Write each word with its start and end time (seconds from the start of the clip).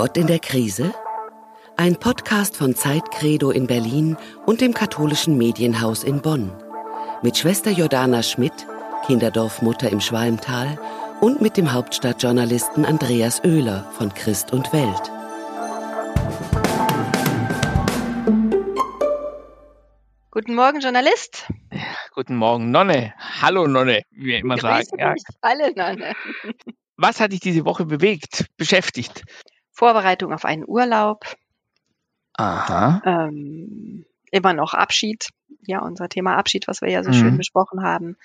Gott 0.00 0.16
in 0.16 0.28
der 0.28 0.38
Krise? 0.38 0.94
Ein 1.76 1.94
Podcast 1.94 2.56
von 2.56 2.74
Zeitcredo 2.74 3.50
in 3.50 3.66
Berlin 3.66 4.16
und 4.46 4.62
dem 4.62 4.72
katholischen 4.72 5.36
Medienhaus 5.36 6.04
in 6.04 6.22
Bonn. 6.22 6.50
Mit 7.22 7.36
Schwester 7.36 7.70
Jordana 7.70 8.22
Schmidt, 8.22 8.66
Kinderdorfmutter 9.04 9.90
im 9.90 10.00
Schwalmtal 10.00 10.80
und 11.20 11.42
mit 11.42 11.58
dem 11.58 11.74
Hauptstadtjournalisten 11.74 12.86
Andreas 12.86 13.44
Oehler 13.44 13.92
von 13.92 14.14
Christ 14.14 14.54
und 14.54 14.72
Welt. 14.72 15.12
Guten 20.30 20.54
Morgen, 20.54 20.80
Journalist. 20.80 21.46
Guten 22.14 22.36
Morgen, 22.36 22.70
Nonne. 22.70 23.12
Hallo, 23.42 23.66
Nonne, 23.66 24.00
wie 24.12 24.24
wir 24.24 24.38
immer 24.38 24.56
sagen. 24.56 24.86
Ja. 24.98 25.14
Alle 25.42 25.74
Nonne. 25.74 26.14
Was 26.96 27.20
hat 27.20 27.32
dich 27.32 27.40
diese 27.40 27.66
Woche 27.66 27.84
bewegt, 27.84 28.46
beschäftigt? 28.56 29.24
Vorbereitung 29.80 30.34
auf 30.34 30.44
einen 30.44 30.68
Urlaub. 30.68 31.24
Aha. 32.34 33.00
Ähm, 33.06 34.04
immer 34.30 34.52
noch 34.52 34.74
Abschied. 34.74 35.28
Ja, 35.62 35.80
unser 35.80 36.10
Thema 36.10 36.36
Abschied, 36.36 36.68
was 36.68 36.82
wir 36.82 36.90
ja 36.90 37.02
so 37.02 37.08
mhm. 37.08 37.14
schön 37.14 37.38
besprochen 37.38 37.82
haben. 37.82 38.18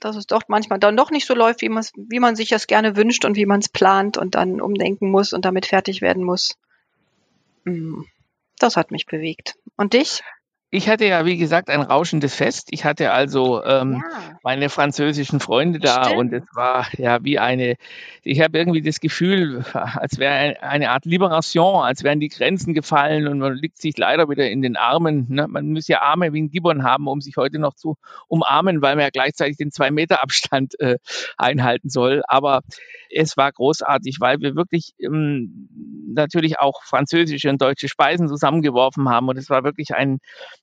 Dass 0.00 0.16
es 0.16 0.26
doch 0.26 0.42
manchmal 0.48 0.80
dann 0.80 0.96
doch 0.96 1.12
nicht 1.12 1.28
so 1.28 1.34
läuft, 1.34 1.62
wie, 1.62 1.68
wie 1.68 2.18
man 2.18 2.34
sich 2.34 2.48
das 2.48 2.66
gerne 2.66 2.96
wünscht 2.96 3.24
und 3.24 3.36
wie 3.36 3.46
man 3.46 3.60
es 3.60 3.68
plant 3.68 4.18
und 4.18 4.34
dann 4.34 4.60
umdenken 4.60 5.12
muss 5.12 5.32
und 5.32 5.44
damit 5.44 5.66
fertig 5.66 6.02
werden 6.02 6.24
muss. 6.24 6.58
Mm, 7.62 8.02
das 8.58 8.76
hat 8.76 8.90
mich 8.90 9.06
bewegt. 9.06 9.54
Und 9.76 9.92
dich? 9.92 10.24
Ich 10.74 10.88
hatte 10.88 11.04
ja, 11.04 11.26
wie 11.26 11.36
gesagt, 11.36 11.68
ein 11.68 11.82
rauschendes 11.82 12.34
Fest. 12.34 12.68
Ich 12.70 12.86
hatte 12.86 13.12
also 13.12 13.62
ähm, 13.62 14.02
ja. 14.02 14.38
meine 14.42 14.70
französischen 14.70 15.38
Freunde 15.38 15.78
da 15.78 16.04
Stimmt. 16.04 16.18
und 16.18 16.32
es 16.32 16.44
war 16.54 16.86
ja 16.96 17.22
wie 17.22 17.38
eine, 17.38 17.76
ich 18.22 18.40
habe 18.40 18.56
irgendwie 18.56 18.80
das 18.80 18.98
Gefühl, 19.00 19.66
als 19.74 20.16
wäre 20.16 20.62
eine 20.62 20.88
Art 20.88 21.04
Liberation, 21.04 21.84
als 21.84 22.04
wären 22.04 22.20
die 22.20 22.30
Grenzen 22.30 22.72
gefallen 22.72 23.28
und 23.28 23.38
man 23.38 23.52
liegt 23.52 23.82
sich 23.82 23.98
leider 23.98 24.30
wieder 24.30 24.48
in 24.48 24.62
den 24.62 24.76
Armen. 24.76 25.26
Ne? 25.28 25.46
Man 25.46 25.72
muss 25.72 25.88
ja 25.88 26.00
Arme 26.00 26.32
wie 26.32 26.40
ein 26.40 26.50
Gibbon 26.50 26.84
haben, 26.84 27.06
um 27.06 27.20
sich 27.20 27.36
heute 27.36 27.58
noch 27.58 27.74
zu 27.74 27.98
umarmen, 28.28 28.80
weil 28.80 28.96
man 28.96 29.04
ja 29.04 29.10
gleichzeitig 29.10 29.58
den 29.58 29.72
Zwei-Meter-Abstand 29.72 30.80
äh, 30.80 30.96
einhalten 31.36 31.90
soll. 31.90 32.22
Aber 32.28 32.62
es 33.10 33.36
war 33.36 33.52
großartig, 33.52 34.20
weil 34.20 34.40
wir 34.40 34.56
wirklich 34.56 34.94
ähm, 34.98 35.68
natürlich 36.14 36.60
auch 36.60 36.82
französische 36.82 37.50
und 37.50 37.60
deutsche 37.60 37.88
Speisen 37.88 38.26
zusammengeworfen 38.26 39.10
haben 39.10 39.28
und 39.28 39.36
es 39.36 39.50
war 39.50 39.64
wirklich 39.64 39.94
ein 39.94 40.18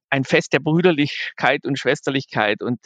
ein 0.09 0.23
Fest 0.23 0.53
der 0.53 0.59
Brüderlichkeit 0.59 1.65
und 1.65 1.77
Schwesterlichkeit. 1.77 2.61
Und 2.61 2.79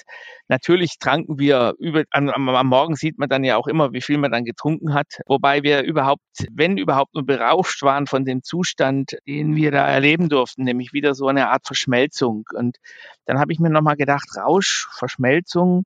natürlich 0.48 0.98
tranken 1.00 1.40
wir 1.40 1.74
über, 1.80 2.04
am, 2.12 2.30
am, 2.30 2.68
Morgen 2.68 2.96
sieht 2.96 3.18
man 3.18 3.30
dann 3.30 3.44
ja 3.44 3.58
auch 3.58 3.68
immer, 3.68 3.94
wie 3.94 4.02
viel 4.02 4.18
man 4.18 4.32
dann 4.32 4.46
getrunken 4.46 4.94
hat. 4.94 5.20
Wobei 5.28 5.64
wir 5.64 5.84
überhaupt, 5.84 6.24
wenn 6.52 6.78
überhaupt 6.78 7.14
nur 7.14 7.26
berauscht 7.26 7.84
waren 7.84 8.08
von 8.08 8.26
dem 8.26 8.44
Zustand, 8.44 9.18
den 9.28 9.56
wir 9.56 9.72
da 9.72 9.88
erleben 9.88 10.30
durften, 10.30 10.64
nämlich 10.64 10.94
wieder 10.94 11.14
so 11.16 11.28
eine 11.28 11.50
Art 11.50 11.66
Verschmelzung. 11.66 12.46
Und 12.54 12.78
dann 13.26 13.40
habe 13.40 13.54
ich 13.54 13.60
mir 13.60 13.70
nochmal 13.70 13.96
gedacht, 13.96 14.28
Rausch, 14.38 14.88
Verschmelzung, 14.94 15.84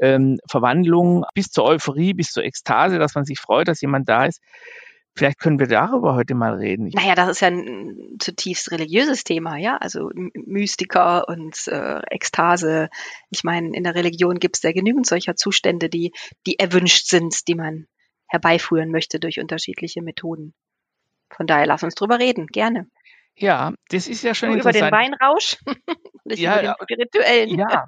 ähm, 0.00 0.38
Verwandlung 0.48 1.24
bis 1.34 1.50
zur 1.50 1.64
Euphorie, 1.64 2.14
bis 2.14 2.30
zur 2.30 2.44
Ekstase, 2.44 2.98
dass 2.98 3.14
man 3.14 3.24
sich 3.24 3.40
freut, 3.40 3.68
dass 3.68 3.80
jemand 3.80 4.08
da 4.08 4.26
ist. 4.26 4.40
Vielleicht 5.16 5.38
können 5.38 5.58
wir 5.58 5.66
darüber 5.66 6.14
heute 6.14 6.34
mal 6.34 6.54
reden. 6.54 6.90
Naja, 6.94 7.14
das 7.14 7.28
ist 7.28 7.40
ja 7.40 7.48
ein 7.48 8.16
zutiefst 8.20 8.70
religiöses 8.70 9.24
Thema, 9.24 9.56
ja. 9.56 9.76
Also 9.76 10.10
Mystiker 10.14 11.28
und 11.28 11.66
äh, 11.66 12.00
Ekstase. 12.10 12.88
Ich 13.30 13.42
meine, 13.42 13.76
in 13.76 13.82
der 13.82 13.94
Religion 13.94 14.38
gibt 14.38 14.56
es 14.56 14.62
ja 14.62 14.72
genügend 14.72 15.06
solcher 15.06 15.34
Zustände, 15.34 15.88
die, 15.88 16.12
die 16.46 16.58
erwünscht 16.58 17.06
sind, 17.06 17.48
die 17.48 17.56
man 17.56 17.86
herbeiführen 18.28 18.90
möchte 18.90 19.18
durch 19.18 19.40
unterschiedliche 19.40 20.02
Methoden. 20.02 20.54
Von 21.30 21.46
daher 21.46 21.66
lass 21.66 21.82
uns 21.82 21.94
drüber 21.94 22.18
reden, 22.18 22.46
gerne. 22.46 22.88
Ja, 23.36 23.72
das 23.88 24.08
ist 24.08 24.22
ja 24.22 24.34
schon 24.34 24.52
interessant. 24.52 24.76
Über 24.76 24.86
den 24.86 24.92
Weinrausch, 24.92 25.56
nicht 26.24 26.40
ja, 26.40 26.60
über 26.60 26.62
den 26.62 26.74
spirituellen. 26.82 27.58
Ja, 27.58 27.86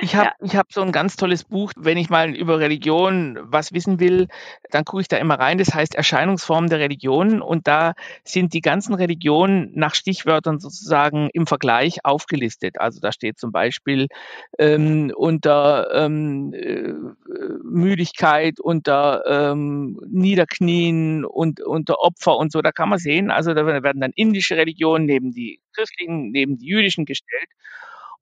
ich 0.00 0.14
habe 0.14 0.30
ja. 0.40 0.46
ich 0.46 0.56
hab 0.56 0.72
so 0.72 0.80
ein 0.82 0.92
ganz 0.92 1.16
tolles 1.16 1.44
Buch, 1.44 1.72
wenn 1.76 1.98
ich 1.98 2.10
mal 2.10 2.34
über 2.34 2.58
Religion 2.58 3.38
was 3.42 3.72
wissen 3.72 4.00
will, 4.00 4.28
dann 4.70 4.84
gucke 4.84 5.02
ich 5.02 5.08
da 5.08 5.16
immer 5.16 5.38
rein. 5.38 5.58
Das 5.58 5.74
heißt 5.74 5.94
Erscheinungsformen 5.94 6.70
der 6.70 6.78
Religionen 6.78 7.42
und 7.42 7.66
da 7.66 7.94
sind 8.24 8.54
die 8.54 8.60
ganzen 8.60 8.94
Religionen 8.94 9.72
nach 9.74 9.94
Stichwörtern 9.94 10.58
sozusagen 10.58 11.30
im 11.32 11.46
Vergleich 11.46 12.04
aufgelistet. 12.04 12.78
Also 12.78 13.00
da 13.00 13.12
steht 13.12 13.38
zum 13.38 13.52
Beispiel 13.52 14.08
ähm, 14.58 15.12
unter 15.14 15.88
ähm, 15.94 16.52
äh, 16.54 16.92
Müdigkeit, 17.62 18.60
unter 18.60 19.22
ähm, 19.26 20.00
Niederknien 20.08 21.24
und 21.24 21.60
unter 21.60 22.00
Opfer 22.00 22.36
und 22.36 22.52
so. 22.52 22.62
Da 22.62 22.72
kann 22.72 22.88
man 22.88 22.98
sehen, 22.98 23.30
also 23.30 23.54
da 23.54 23.66
werden 23.66 24.00
dann 24.00 24.12
indische 24.14 24.56
Religionen 24.56 25.06
neben 25.06 25.32
die 25.32 25.60
christlichen, 25.74 26.30
neben 26.30 26.58
die 26.58 26.66
jüdischen 26.66 27.04
gestellt. 27.04 27.48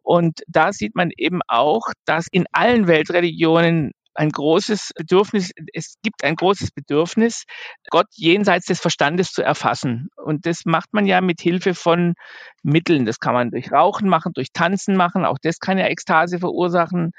Und 0.07 0.43
da 0.47 0.73
sieht 0.73 0.95
man 0.95 1.11
eben 1.17 1.41
auch, 1.49 1.89
dass 2.05 2.29
in 2.31 2.47
allen 2.53 2.87
Weltreligionen 2.87 3.91
ein 4.15 4.29
großes 4.31 4.93
Bedürfnis, 4.95 5.51
es 5.75 5.97
gibt 6.01 6.23
ein 6.23 6.37
großes 6.37 6.71
Bedürfnis, 6.71 7.43
Gott 7.91 8.07
jenseits 8.13 8.67
des 8.67 8.79
Verstandes 8.79 9.33
zu 9.33 9.43
erfassen. 9.43 10.09
Und 10.15 10.47
das 10.47 10.65
macht 10.65 10.93
man 10.93 11.07
ja 11.07 11.21
mit 11.21 11.41
Hilfe 11.41 11.75
von 11.75 12.15
Mitteln. 12.63 13.05
Das 13.05 13.19
kann 13.19 13.35
man 13.35 13.51
durch 13.51 13.73
Rauchen 13.73 14.09
machen, 14.09 14.31
durch 14.33 14.53
Tanzen 14.53 14.95
machen. 14.95 15.25
Auch 15.25 15.39
das 15.43 15.59
kann 15.59 15.77
ja 15.77 15.87
Ekstase 15.87 16.39
verursachen, 16.39 17.11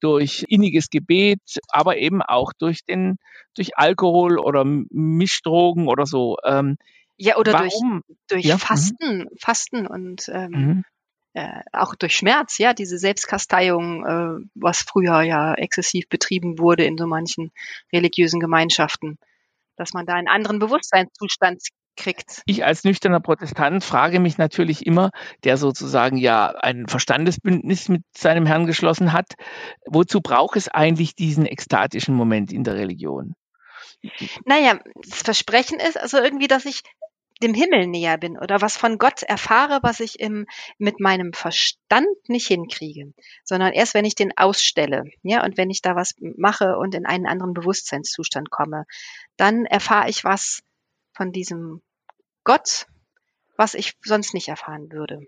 durch 0.00 0.46
inniges 0.48 0.88
Gebet, 0.88 1.42
aber 1.68 1.98
eben 1.98 2.22
auch 2.22 2.54
durch 2.58 2.86
den, 2.86 3.16
durch 3.54 3.76
Alkohol 3.76 4.38
oder 4.38 4.64
Mischdrogen 4.64 5.88
oder 5.88 6.06
so. 6.06 6.38
Ähm, 6.42 6.78
ja, 7.18 7.36
oder 7.36 7.52
Warum? 7.52 8.00
durch, 8.06 8.18
durch 8.28 8.44
ja? 8.46 8.54
Mhm. 8.54 8.60
Fasten, 8.60 9.26
Fasten 9.38 9.86
und 9.86 10.30
ähm, 10.32 10.50
mhm 10.50 10.84
äh, 11.34 11.60
auch 11.72 11.94
durch 11.94 12.16
Schmerz, 12.16 12.58
ja, 12.58 12.74
diese 12.74 12.98
Selbstkasteiung, 12.98 14.04
äh, 14.04 14.46
was 14.54 14.82
früher 14.82 15.22
ja 15.22 15.54
exzessiv 15.54 16.08
betrieben 16.08 16.58
wurde 16.58 16.84
in 16.84 16.98
so 16.98 17.06
manchen 17.06 17.52
religiösen 17.92 18.40
Gemeinschaften, 18.40 19.18
dass 19.76 19.92
man 19.92 20.06
da 20.06 20.14
einen 20.14 20.28
anderen 20.28 20.58
Bewusstseinszustand 20.58 21.62
kriegt. 21.96 22.42
Ich 22.46 22.64
als 22.64 22.84
nüchterner 22.84 23.20
Protestant 23.20 23.84
frage 23.84 24.20
mich 24.20 24.38
natürlich 24.38 24.86
immer, 24.86 25.10
der 25.44 25.56
sozusagen 25.56 26.16
ja 26.16 26.48
ein 26.48 26.88
Verstandesbündnis 26.88 27.88
mit 27.88 28.02
seinem 28.16 28.46
Herrn 28.46 28.66
geschlossen 28.66 29.12
hat, 29.12 29.34
wozu 29.86 30.20
braucht 30.20 30.56
es 30.56 30.68
eigentlich 30.68 31.14
diesen 31.14 31.46
ekstatischen 31.46 32.14
Moment 32.14 32.52
in 32.52 32.64
der 32.64 32.74
Religion? 32.74 33.34
Naja, 34.46 34.80
das 34.94 35.22
Versprechen 35.22 35.78
ist 35.78 35.98
also 35.98 36.18
irgendwie, 36.18 36.48
dass 36.48 36.64
ich 36.64 36.82
dem 37.42 37.54
Himmel 37.54 37.86
näher 37.86 38.18
bin 38.18 38.38
oder 38.38 38.60
was 38.60 38.76
von 38.76 38.98
Gott 38.98 39.22
erfahre, 39.22 39.80
was 39.82 40.00
ich 40.00 40.20
im, 40.20 40.46
mit 40.78 41.00
meinem 41.00 41.32
Verstand 41.32 42.08
nicht 42.28 42.46
hinkriege, 42.46 43.12
sondern 43.44 43.72
erst 43.72 43.94
wenn 43.94 44.04
ich 44.04 44.14
den 44.14 44.36
ausstelle, 44.36 45.04
ja, 45.22 45.44
und 45.44 45.56
wenn 45.56 45.70
ich 45.70 45.82
da 45.82 45.96
was 45.96 46.14
mache 46.20 46.76
und 46.76 46.94
in 46.94 47.06
einen 47.06 47.26
anderen 47.26 47.54
Bewusstseinszustand 47.54 48.50
komme, 48.50 48.84
dann 49.36 49.64
erfahre 49.64 50.10
ich 50.10 50.24
was 50.24 50.62
von 51.14 51.32
diesem 51.32 51.82
Gott, 52.44 52.86
was 53.56 53.74
ich 53.74 53.94
sonst 54.02 54.34
nicht 54.34 54.48
erfahren 54.48 54.90
würde. 54.92 55.26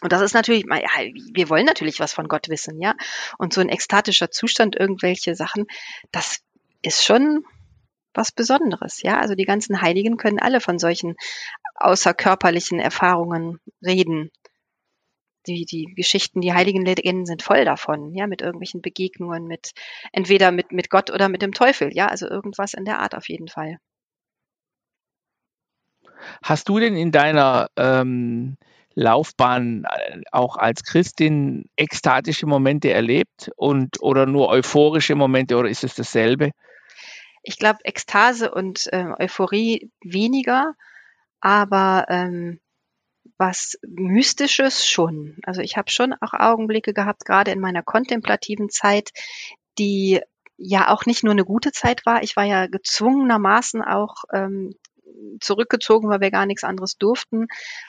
Und 0.00 0.12
das 0.12 0.20
ist 0.20 0.34
natürlich, 0.34 0.64
wir 0.64 1.48
wollen 1.48 1.64
natürlich 1.64 2.00
was 2.00 2.12
von 2.12 2.28
Gott 2.28 2.48
wissen, 2.48 2.80
ja. 2.80 2.94
Und 3.38 3.52
so 3.52 3.60
ein 3.60 3.68
ekstatischer 3.68 4.30
Zustand, 4.30 4.76
irgendwelche 4.76 5.34
Sachen, 5.34 5.66
das 6.12 6.40
ist 6.82 7.04
schon 7.04 7.44
was 8.14 8.32
Besonderes, 8.32 9.02
ja. 9.02 9.18
Also 9.18 9.34
die 9.34 9.44
ganzen 9.44 9.80
Heiligen 9.80 10.16
können 10.16 10.38
alle 10.38 10.60
von 10.60 10.78
solchen 10.78 11.16
außerkörperlichen 11.76 12.80
Erfahrungen 12.80 13.58
reden. 13.84 14.30
Die, 15.46 15.66
die 15.66 15.92
Geschichten, 15.94 16.40
die 16.40 16.54
heiligen 16.54 16.84
Legenden 16.86 17.26
sind 17.26 17.42
voll 17.42 17.66
davon, 17.66 18.14
ja, 18.14 18.26
mit 18.26 18.40
irgendwelchen 18.40 18.80
Begegnungen, 18.80 19.46
mit 19.46 19.72
entweder 20.12 20.52
mit, 20.52 20.72
mit 20.72 20.88
Gott 20.88 21.10
oder 21.10 21.28
mit 21.28 21.42
dem 21.42 21.52
Teufel, 21.52 21.90
ja, 21.92 22.06
also 22.06 22.26
irgendwas 22.26 22.72
in 22.72 22.86
der 22.86 23.00
Art 23.00 23.14
auf 23.14 23.28
jeden 23.28 23.48
Fall. 23.48 23.76
Hast 26.42 26.68
du 26.68 26.78
denn 26.78 26.96
in 26.96 27.12
deiner 27.12 27.68
ähm, 27.76 28.56
Laufbahn 28.94 29.84
äh, 29.84 30.20
auch 30.30 30.56
als 30.56 30.84
Christin 30.84 31.66
ekstatische 31.76 32.46
Momente 32.46 32.90
erlebt 32.90 33.50
und 33.56 34.00
oder 34.00 34.26
nur 34.26 34.48
euphorische 34.48 35.14
Momente 35.14 35.56
oder 35.56 35.68
ist 35.68 35.84
es 35.84 35.94
dasselbe? 35.94 36.50
Ich 37.44 37.58
glaube, 37.58 37.80
Ekstase 37.84 38.50
und 38.50 38.86
äh, 38.92 39.06
Euphorie 39.18 39.90
weniger, 40.02 40.74
aber 41.40 42.06
ähm, 42.08 42.58
was 43.36 43.78
Mystisches 43.86 44.86
schon. 44.86 45.38
Also 45.44 45.60
ich 45.60 45.76
habe 45.76 45.90
schon 45.90 46.14
auch 46.14 46.32
Augenblicke 46.32 46.94
gehabt, 46.94 47.24
gerade 47.24 47.50
in 47.50 47.60
meiner 47.60 47.82
kontemplativen 47.82 48.70
Zeit, 48.70 49.10
die 49.78 50.20
ja 50.56 50.88
auch 50.88 51.04
nicht 51.04 51.24
nur 51.24 51.32
eine 51.32 51.44
gute 51.44 51.72
Zeit 51.72 52.06
war. 52.06 52.22
Ich 52.22 52.36
war 52.36 52.44
ja 52.44 52.66
gezwungenermaßen 52.66 53.82
auch 53.82 54.24
ähm, 54.32 54.74
zurückgezogen, 55.40 56.08
weil 56.10 56.20
wir 56.20 56.30
gar 56.30 56.46
nichts 56.46 56.64
anderes 56.64 56.96
durften. 56.96 57.46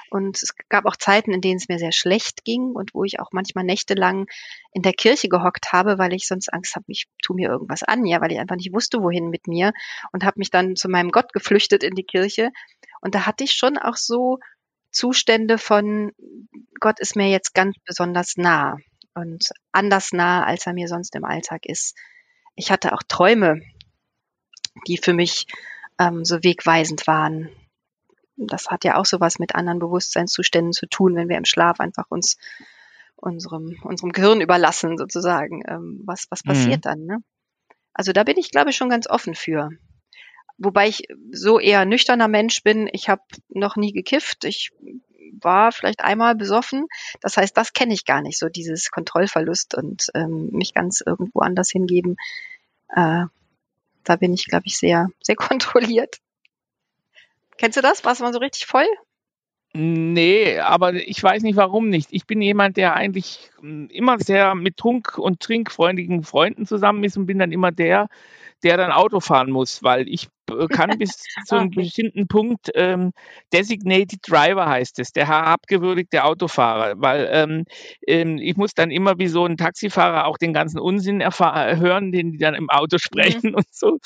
Und 0.10 0.42
es 0.42 0.54
gab 0.70 0.86
auch 0.86 0.96
Zeiten, 0.96 1.34
in 1.34 1.42
denen 1.42 1.58
es 1.58 1.68
mir 1.68 1.80
sehr 1.80 1.92
schlecht 1.92 2.44
ging 2.44 2.72
und 2.72 2.94
wo 2.94 3.04
ich 3.04 3.20
auch 3.20 3.32
manchmal 3.32 3.64
nächtelang 3.64 4.28
in 4.74 4.82
der 4.82 4.94
Kirche 4.94 5.30
gehockt 5.30 5.72
habe, 5.74 5.98
weil 5.98 6.14
ich 6.14 6.28
sonst 6.28 6.52
Angst 6.54 6.76
habe, 6.76 6.86
ich 6.88 7.06
tu 7.22 7.34
mir 7.34 7.50
irgendwas 7.50 7.84
an, 7.84 8.06
ja, 8.06 8.22
weil 8.22 8.32
ich 8.32 8.40
einfach 8.40 8.56
nicht 8.56 8.74
wusste, 8.74 9.02
wohin 9.02 9.30
mit 9.30 9.48
mir 9.48 9.74
und 10.12 10.24
habe 10.24 10.40
mich 10.40 10.52
dann 10.52 10.76
zu 10.76 10.90
meinem 10.90 11.12
Gott 11.12 11.34
geflüchtet 11.34 11.84
in 11.84 11.96
die 11.96 12.04
Kirche. 12.04 12.52
Und 13.02 13.16
da 13.16 13.26
hatte 13.26 13.44
ich 13.44 13.52
schon 13.52 13.78
auch 13.78 13.98
so 13.98 14.40
Zustände 14.92 15.58
von 15.58 16.14
Gott 16.80 17.00
ist 17.00 17.16
mir 17.16 17.30
jetzt 17.30 17.54
ganz 17.54 17.76
besonders 17.86 18.38
nah 18.38 18.78
und 19.14 19.50
anders 19.72 20.14
nah, 20.14 20.46
als 20.46 20.66
er 20.66 20.74
mir 20.74 20.88
sonst 20.88 21.16
im 21.16 21.26
Alltag 21.26 21.66
ist. 21.66 21.98
Ich 22.56 22.72
hatte 22.72 22.94
auch 22.94 23.04
Träume, 23.08 23.62
die 24.88 24.98
für 24.98 25.14
mich 25.14 25.48
ähm, 26.00 26.26
so 26.26 26.44
wegweisend 26.44 27.08
waren. 27.08 27.50
Das 28.38 28.68
hat 28.68 28.84
ja 28.84 28.98
auch 28.98 29.06
sowas 29.06 29.40
mit 29.40 29.56
anderen 29.56 29.80
Bewusstseinszuständen 29.80 30.74
zu 30.74 30.88
tun, 30.88 31.16
wenn 31.16 31.30
wir 31.30 31.38
im 31.38 31.46
Schlaf 31.46 31.80
einfach 31.80 32.06
uns 32.10 32.38
unserem, 33.16 33.78
unserem 33.84 34.12
Gehirn 34.12 34.42
überlassen, 34.42 34.98
sozusagen. 34.98 35.64
Ähm, 35.68 36.02
was, 36.06 36.28
was 36.30 36.44
passiert 36.44 36.80
mhm. 36.80 36.90
dann? 36.90 37.06
Ne? 37.06 37.18
Also 37.94 38.12
da 38.12 38.24
bin 38.24 38.38
ich, 38.38 38.52
glaube 38.52 38.72
ich, 38.72 38.76
schon 38.76 38.90
ganz 38.90 39.08
offen 39.08 39.36
für. 39.36 39.70
Wobei 40.58 40.88
ich 40.88 41.04
so 41.32 41.60
eher 41.60 41.86
nüchterner 41.86 42.28
Mensch 42.28 42.64
bin. 42.64 42.90
Ich 42.92 43.10
habe 43.10 43.22
noch 43.50 43.76
nie 43.76 43.92
gekifft. 43.92 44.46
Ich 44.46 44.72
war 45.42 45.72
vielleicht 45.72 46.02
einmal 46.02 46.36
besoffen. 46.36 46.88
Das 47.22 47.38
heißt, 47.38 47.56
das 47.58 47.74
kenne 47.74 47.94
ich 47.94 48.06
gar 48.06 48.22
nicht, 48.22 48.40
so 48.40 48.48
dieses 48.48 48.92
Kontrollverlust 48.92 49.76
und 49.76 50.08
ähm, 50.14 50.50
mich 50.52 50.74
ganz 50.74 51.02
irgendwo 51.06 51.40
anders 51.40 51.70
hingeben. 51.70 52.16
Äh, 52.90 53.26
da 54.06 54.16
bin 54.16 54.34
ich, 54.34 54.46
glaube 54.46 54.64
ich, 54.66 54.78
sehr, 54.78 55.10
sehr 55.22 55.36
kontrolliert. 55.36 56.18
Kennst 57.58 57.78
du 57.78 57.82
das? 57.82 58.04
Warst 58.04 58.20
du 58.20 58.26
mal 58.26 58.34
so 58.34 58.40
richtig 58.40 58.66
voll? 58.66 58.88
Nee, 59.78 60.58
aber 60.60 60.94
ich 60.94 61.22
weiß 61.22 61.44
nicht 61.44 61.58
warum 61.58 61.90
nicht. 61.90 62.08
Ich 62.12 62.26
bin 62.26 62.42
jemand, 62.42 62.78
der 62.78 62.96
eigentlich 62.96 63.52
hm, 63.60 63.90
immer 63.90 64.20
sehr 64.20 64.56
mit 64.56 64.78
trunk- 64.78 65.18
und 65.18 65.42
trinkfreundlichen 65.42 66.24
Freunden 66.24 66.66
zusammen 66.66 67.04
ist 67.04 67.18
und 67.18 67.26
bin 67.26 67.40
dann 67.40 67.52
immer 67.52 67.74
der, 67.74 68.08
der 68.64 68.78
dann 68.78 68.92
Auto 68.92 69.20
fahren 69.20 69.52
muss, 69.52 69.84
weil 69.84 70.08
ich 70.08 70.30
kann 70.70 70.98
bis 70.98 71.18
zu 71.46 71.56
einem 71.56 71.68
okay. 71.68 71.82
bestimmten 71.82 72.28
Punkt 72.28 72.72
ähm, 72.76 73.12
Designated 73.54 74.20
Driver 74.28 74.68
heißt 74.68 75.00
es, 75.00 75.12
der 75.12 75.28
herabgewürdigte 75.28 76.24
Autofahrer, 76.24 76.96
weil 76.98 77.28
ähm, 77.32 77.66
ähm, 78.08 78.38
ich 78.38 78.56
muss 78.56 78.74
dann 78.74 78.92
immer 78.92 79.18
wie 79.18 79.28
so 79.28 79.46
ein 79.46 79.58
Taxifahrer 79.58 80.26
auch 80.26 80.38
den 80.38 80.54
ganzen 80.54 80.80
Unsinn 80.80 81.22
hören, 81.22 82.12
den 82.12 82.32
die 82.32 82.38
dann 82.38 82.56
im 82.56 82.70
Auto 82.70 82.96
mhm. 82.96 83.00
sprechen 83.00 83.50
mhm. 83.52 83.56
und 83.56 83.68
so. 83.72 84.00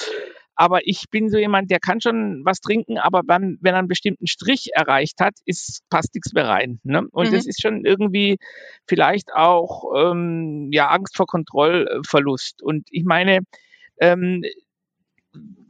Aber 0.55 0.85
ich 0.85 1.05
bin 1.09 1.29
so 1.29 1.37
jemand, 1.37 1.71
der 1.71 1.79
kann 1.79 2.01
schon 2.01 2.41
was 2.43 2.59
trinken, 2.59 2.97
aber 2.97 3.21
wenn, 3.25 3.57
wenn 3.61 3.75
er 3.75 3.79
einen 3.79 3.87
bestimmten 3.87 4.27
Strich 4.27 4.71
erreicht 4.73 5.21
hat, 5.21 5.35
ist, 5.45 5.83
passt 5.89 6.13
nichts 6.13 6.33
mehr 6.33 6.49
rein. 6.49 6.81
Ne? 6.83 7.07
Und 7.11 7.29
mhm. 7.29 7.33
das 7.33 7.45
ist 7.45 7.61
schon 7.61 7.85
irgendwie 7.85 8.39
vielleicht 8.85 9.33
auch 9.33 9.85
ähm, 9.95 10.67
ja 10.73 10.89
Angst 10.89 11.15
vor 11.15 11.27
Kontrollverlust. 11.27 12.61
Und 12.61 12.89
ich 12.91 13.05
meine, 13.05 13.39
ähm, 14.01 14.43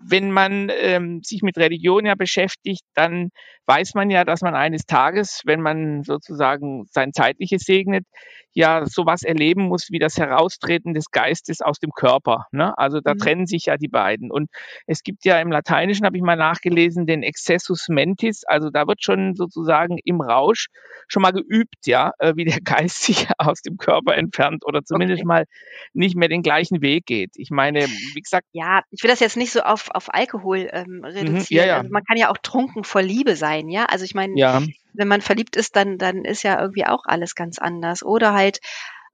wenn 0.01 0.31
man 0.31 0.71
ähm, 0.81 1.21
sich 1.23 1.41
mit 1.41 1.57
Religion 1.57 2.05
ja 2.05 2.15
beschäftigt, 2.15 2.83
dann 2.93 3.29
weiß 3.65 3.93
man 3.93 4.09
ja, 4.09 4.23
dass 4.23 4.41
man 4.41 4.55
eines 4.55 4.85
Tages, 4.85 5.41
wenn 5.45 5.61
man 5.61 6.03
sozusagen 6.03 6.85
sein 6.91 7.13
Zeitliches 7.13 7.63
segnet, 7.63 8.05
ja 8.53 8.85
sowas 8.85 9.23
erleben 9.23 9.63
muss 9.63 9.87
wie 9.91 9.99
das 9.99 10.17
Heraustreten 10.17 10.93
des 10.93 11.11
Geistes 11.11 11.61
aus 11.61 11.79
dem 11.79 11.91
Körper. 11.91 12.45
Ne? 12.51 12.75
Also 12.77 12.99
da 12.99 13.13
mhm. 13.13 13.19
trennen 13.19 13.45
sich 13.45 13.65
ja 13.65 13.77
die 13.77 13.87
beiden. 13.87 14.31
Und 14.31 14.49
es 14.87 15.03
gibt 15.03 15.23
ja 15.25 15.39
im 15.39 15.51
Lateinischen, 15.51 16.05
habe 16.05 16.17
ich 16.17 16.23
mal 16.23 16.35
nachgelesen, 16.35 17.05
den 17.05 17.23
Excessus 17.23 17.87
mentis. 17.89 18.43
Also 18.45 18.69
da 18.69 18.87
wird 18.87 19.03
schon 19.03 19.35
sozusagen 19.35 19.97
im 20.03 20.21
Rausch 20.21 20.67
schon 21.07 21.21
mal 21.21 21.31
geübt, 21.31 21.85
ja, 21.85 22.11
äh, 22.19 22.33
wie 22.35 22.45
der 22.45 22.59
Geist 22.63 23.03
sich 23.03 23.27
aus 23.37 23.61
dem 23.61 23.77
Körper 23.77 24.15
entfernt 24.15 24.65
oder 24.65 24.83
zumindest 24.83 25.21
okay. 25.21 25.27
mal 25.27 25.45
nicht 25.93 26.15
mehr 26.15 26.29
den 26.29 26.41
gleichen 26.41 26.81
Weg 26.81 27.05
geht. 27.05 27.31
Ich 27.35 27.51
meine, 27.51 27.81
wie 27.85 28.21
gesagt. 28.21 28.47
Ja, 28.51 28.81
ich 28.89 29.03
will 29.03 29.09
das 29.09 29.19
jetzt 29.19 29.37
nicht 29.37 29.51
so 29.51 29.61
auf, 29.61 29.88
auf 29.91 30.13
Alkohol 30.13 30.69
ähm, 30.71 31.03
reduzieren. 31.03 31.35
Mhm, 31.35 31.45
ja, 31.49 31.65
ja. 31.65 31.77
Also 31.77 31.89
man 31.89 32.03
kann 32.03 32.17
ja 32.17 32.29
auch 32.29 32.37
trunken 32.37 32.83
vor 32.83 33.01
Liebe 33.01 33.35
sein, 33.35 33.69
ja. 33.69 33.85
Also 33.85 34.05
ich 34.05 34.15
meine, 34.15 34.37
ja 34.37 34.61
wenn 34.93 35.07
man 35.07 35.21
verliebt 35.21 35.55
ist, 35.55 35.75
dann, 35.75 35.97
dann 35.97 36.25
ist 36.25 36.43
ja 36.43 36.59
irgendwie 36.59 36.85
auch 36.85 37.03
alles 37.05 37.35
ganz 37.35 37.59
anders. 37.59 38.03
Oder 38.03 38.33
halt 38.33 38.59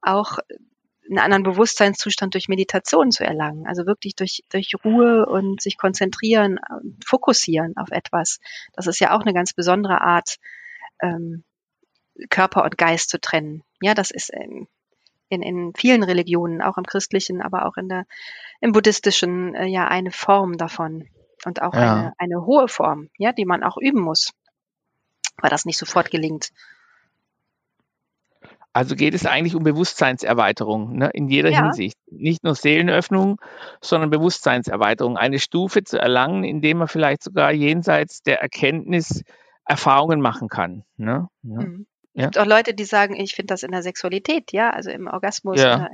auch 0.01 0.39
einen 1.07 1.19
anderen 1.19 1.43
Bewusstseinszustand 1.43 2.33
durch 2.33 2.47
Meditation 2.47 3.11
zu 3.11 3.23
erlangen. 3.23 3.67
Also 3.67 3.85
wirklich 3.85 4.15
durch, 4.15 4.41
durch 4.49 4.73
Ruhe 4.83 5.25
und 5.25 5.61
sich 5.61 5.77
konzentrieren, 5.77 6.59
fokussieren 7.05 7.77
auf 7.77 7.91
etwas. 7.91 8.39
Das 8.73 8.87
ist 8.87 8.99
ja 8.99 9.15
auch 9.15 9.21
eine 9.21 9.33
ganz 9.33 9.53
besondere 9.53 10.01
Art, 10.01 10.37
ähm, 11.01 11.43
Körper 12.29 12.63
und 12.63 12.77
Geist 12.77 13.09
zu 13.09 13.19
trennen. 13.19 13.61
Ja, 13.81 13.93
das 13.93 14.09
ist 14.09 14.31
in, 14.31 14.67
in, 15.29 15.41
in 15.41 15.73
vielen 15.75 16.03
Religionen, 16.03 16.61
auch 16.61 16.77
im 16.77 16.85
christlichen, 16.85 17.41
aber 17.41 17.65
auch 17.65 17.77
in 17.77 17.89
der, 17.89 18.05
im 18.61 18.71
buddhistischen, 18.71 19.55
äh, 19.55 19.65
ja, 19.65 19.87
eine 19.87 20.11
Form 20.11 20.57
davon. 20.57 21.07
Und 21.45 21.61
auch 21.61 21.73
ja. 21.73 21.95
eine, 21.95 22.13
eine 22.17 22.45
hohe 22.45 22.67
Form, 22.67 23.09
ja, 23.17 23.31
die 23.31 23.45
man 23.45 23.63
auch 23.63 23.77
üben 23.77 24.01
muss 24.01 24.31
weil 25.37 25.49
das 25.49 25.65
nicht 25.65 25.77
sofort 25.77 26.11
gelingt. 26.11 26.49
Also 28.73 28.95
geht 28.95 29.13
es 29.13 29.25
eigentlich 29.25 29.55
um 29.55 29.63
Bewusstseinserweiterung 29.63 30.97
ne, 30.97 31.09
in 31.13 31.29
jeder 31.29 31.49
ja. 31.49 31.63
Hinsicht. 31.63 31.97
Nicht 32.11 32.43
nur 32.43 32.55
Seelenöffnung, 32.55 33.39
sondern 33.79 34.09
Bewusstseinserweiterung. 34.09 35.17
Eine 35.17 35.39
Stufe 35.39 35.83
zu 35.85 35.97
erlangen, 35.97 36.43
indem 36.43 36.79
man 36.79 36.89
vielleicht 36.89 37.23
sogar 37.23 37.53
jenseits 37.53 38.21
der 38.21 38.41
Erkenntnis 38.41 39.23
Erfahrungen 39.65 40.19
machen 40.19 40.49
kann. 40.49 40.83
Ne? 40.97 41.29
Mhm. 41.41 41.87
Es 42.15 42.23
gibt 42.23 42.37
auch 42.37 42.45
Leute, 42.45 42.73
die 42.73 42.85
sagen, 42.85 43.15
ich 43.15 43.35
finde 43.35 43.53
das 43.53 43.63
in 43.63 43.71
der 43.71 43.83
Sexualität, 43.83 44.53
ja, 44.53 44.69
also 44.69 44.89
im 44.89 45.07
Orgasmus. 45.07 45.59
Ja. 45.61 45.89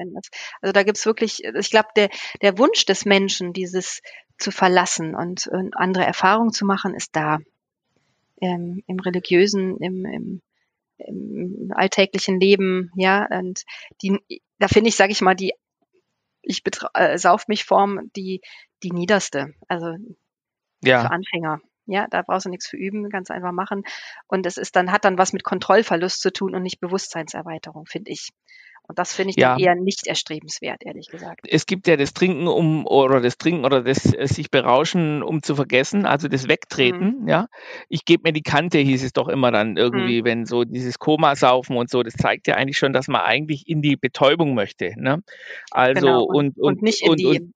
Also 0.62 0.72
da 0.72 0.84
gibt's 0.84 1.06
wirklich, 1.06 1.44
ich 1.44 1.72
glaube, 1.72 1.90
der, 1.96 2.10
der 2.42 2.58
Wunsch 2.58 2.86
des 2.86 3.06
Menschen, 3.06 3.54
dieses 3.54 4.02
zu 4.38 4.52
verlassen 4.52 5.16
und, 5.16 5.48
und 5.48 5.76
andere 5.76 6.06
Erfahrungen 6.06 6.52
zu 6.52 6.66
machen, 6.66 6.94
ist 6.94 7.16
da 7.16 7.40
ähm, 8.40 8.84
im 8.88 9.00
religiösen, 9.00 9.78
im, 9.78 10.06
im, 10.06 10.42
im 10.98 11.72
alltäglichen 11.76 12.40
Leben, 12.40 12.92
ja, 12.96 13.26
und 13.32 13.64
die, 14.02 14.20
da 14.60 14.68
finde 14.68 14.90
ich, 14.90 14.96
sage 14.96 15.12
ich 15.12 15.22
mal, 15.22 15.36
die 15.36 15.54
ich 16.44 16.64
äh, 16.94 17.18
sauf 17.18 17.48
mich 17.48 17.66
Form 17.66 18.12
die 18.16 18.42
die 18.84 18.92
niederste, 18.92 19.54
also 19.68 19.96
ja. 20.84 21.02
für 21.02 21.12
Anfänger. 21.12 21.62
Ja, 21.92 22.08
da 22.10 22.22
brauchst 22.22 22.46
du 22.46 22.50
nichts 22.50 22.68
für 22.68 22.78
üben, 22.78 23.10
ganz 23.10 23.30
einfach 23.30 23.52
machen. 23.52 23.84
Und 24.28 24.46
es 24.46 24.58
ist 24.58 24.76
dann, 24.76 24.92
hat 24.92 25.06
dann 25.06 25.18
was 25.18 25.34
mit 25.34 25.44
Kontrollverlust 25.44 26.22
zu 26.22 26.32
tun 26.32 26.56
und 26.56 26.64
nicht 26.64 26.80
Bewusstseinserweiterung, 26.80 27.86
finde 27.86 28.12
ich. 28.12 28.30
Und 28.88 29.00
das 29.00 29.14
finde 29.14 29.30
ich 29.30 29.38
ja. 29.38 29.52
dann 29.52 29.60
eher 29.60 29.76
nicht 29.76 30.08
erstrebenswert, 30.08 30.84
ehrlich 30.84 31.08
gesagt. 31.08 31.42
Es 31.48 31.66
gibt 31.66 31.88
ja 31.88 31.96
das 31.96 32.14
Trinken 32.14 32.48
um 32.48 32.86
oder 32.86 33.22
das 33.22 33.38
Trinken 33.38 33.64
oder 33.64 33.84
das 33.84 34.14
äh, 34.14 34.28
sich 34.28 34.52
berauschen, 34.52 35.24
um 35.24 35.42
zu 35.42 35.56
vergessen, 35.56 36.06
also 36.06 36.28
das 36.28 36.50
Wegtreten, 36.50 37.22
mhm. 37.22 37.28
ja. 37.28 37.48
Ich 37.88 38.04
gebe 38.04 38.24
mir 38.26 38.34
die 38.34 38.42
Kante, 38.42 38.80
hieß 38.80 39.04
es 39.04 39.14
doch 39.14 39.30
immer 39.30 39.52
dann 39.52 39.78
irgendwie, 39.78 40.22
mhm. 40.22 40.26
wenn 40.26 40.46
so 40.46 40.66
dieses 40.66 41.00
Komasaufen 41.00 41.78
und 41.78 41.90
so, 41.90 42.04
das 42.04 42.16
zeigt 42.16 42.48
ja 42.48 42.56
eigentlich 42.56 42.78
schon, 42.78 42.92
dass 42.92 43.08
man 43.08 43.22
eigentlich 43.22 43.68
in 43.68 43.82
die 43.82 43.96
Betäubung 43.96 44.56
möchte. 44.56 44.94
Ne? 44.98 45.24
Also 45.70 46.02
genau. 46.02 46.24
und, 46.24 46.58
und, 46.58 46.60
und 46.60 46.82
nicht 46.82 47.04
in 47.04 47.12
und, 47.12 47.20
die 47.20 47.52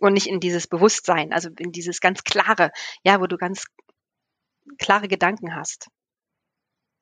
und, 0.00 0.12
nicht 0.12 0.26
in 0.26 0.40
dieses 0.40 0.66
Bewusstsein, 0.66 1.32
also 1.32 1.48
in 1.58 1.72
dieses 1.72 2.00
ganz 2.00 2.22
klare, 2.24 2.70
ja, 3.04 3.20
wo 3.20 3.26
du 3.26 3.36
ganz 3.36 3.64
klare 4.78 5.08
Gedanken 5.08 5.54
hast. 5.54 5.88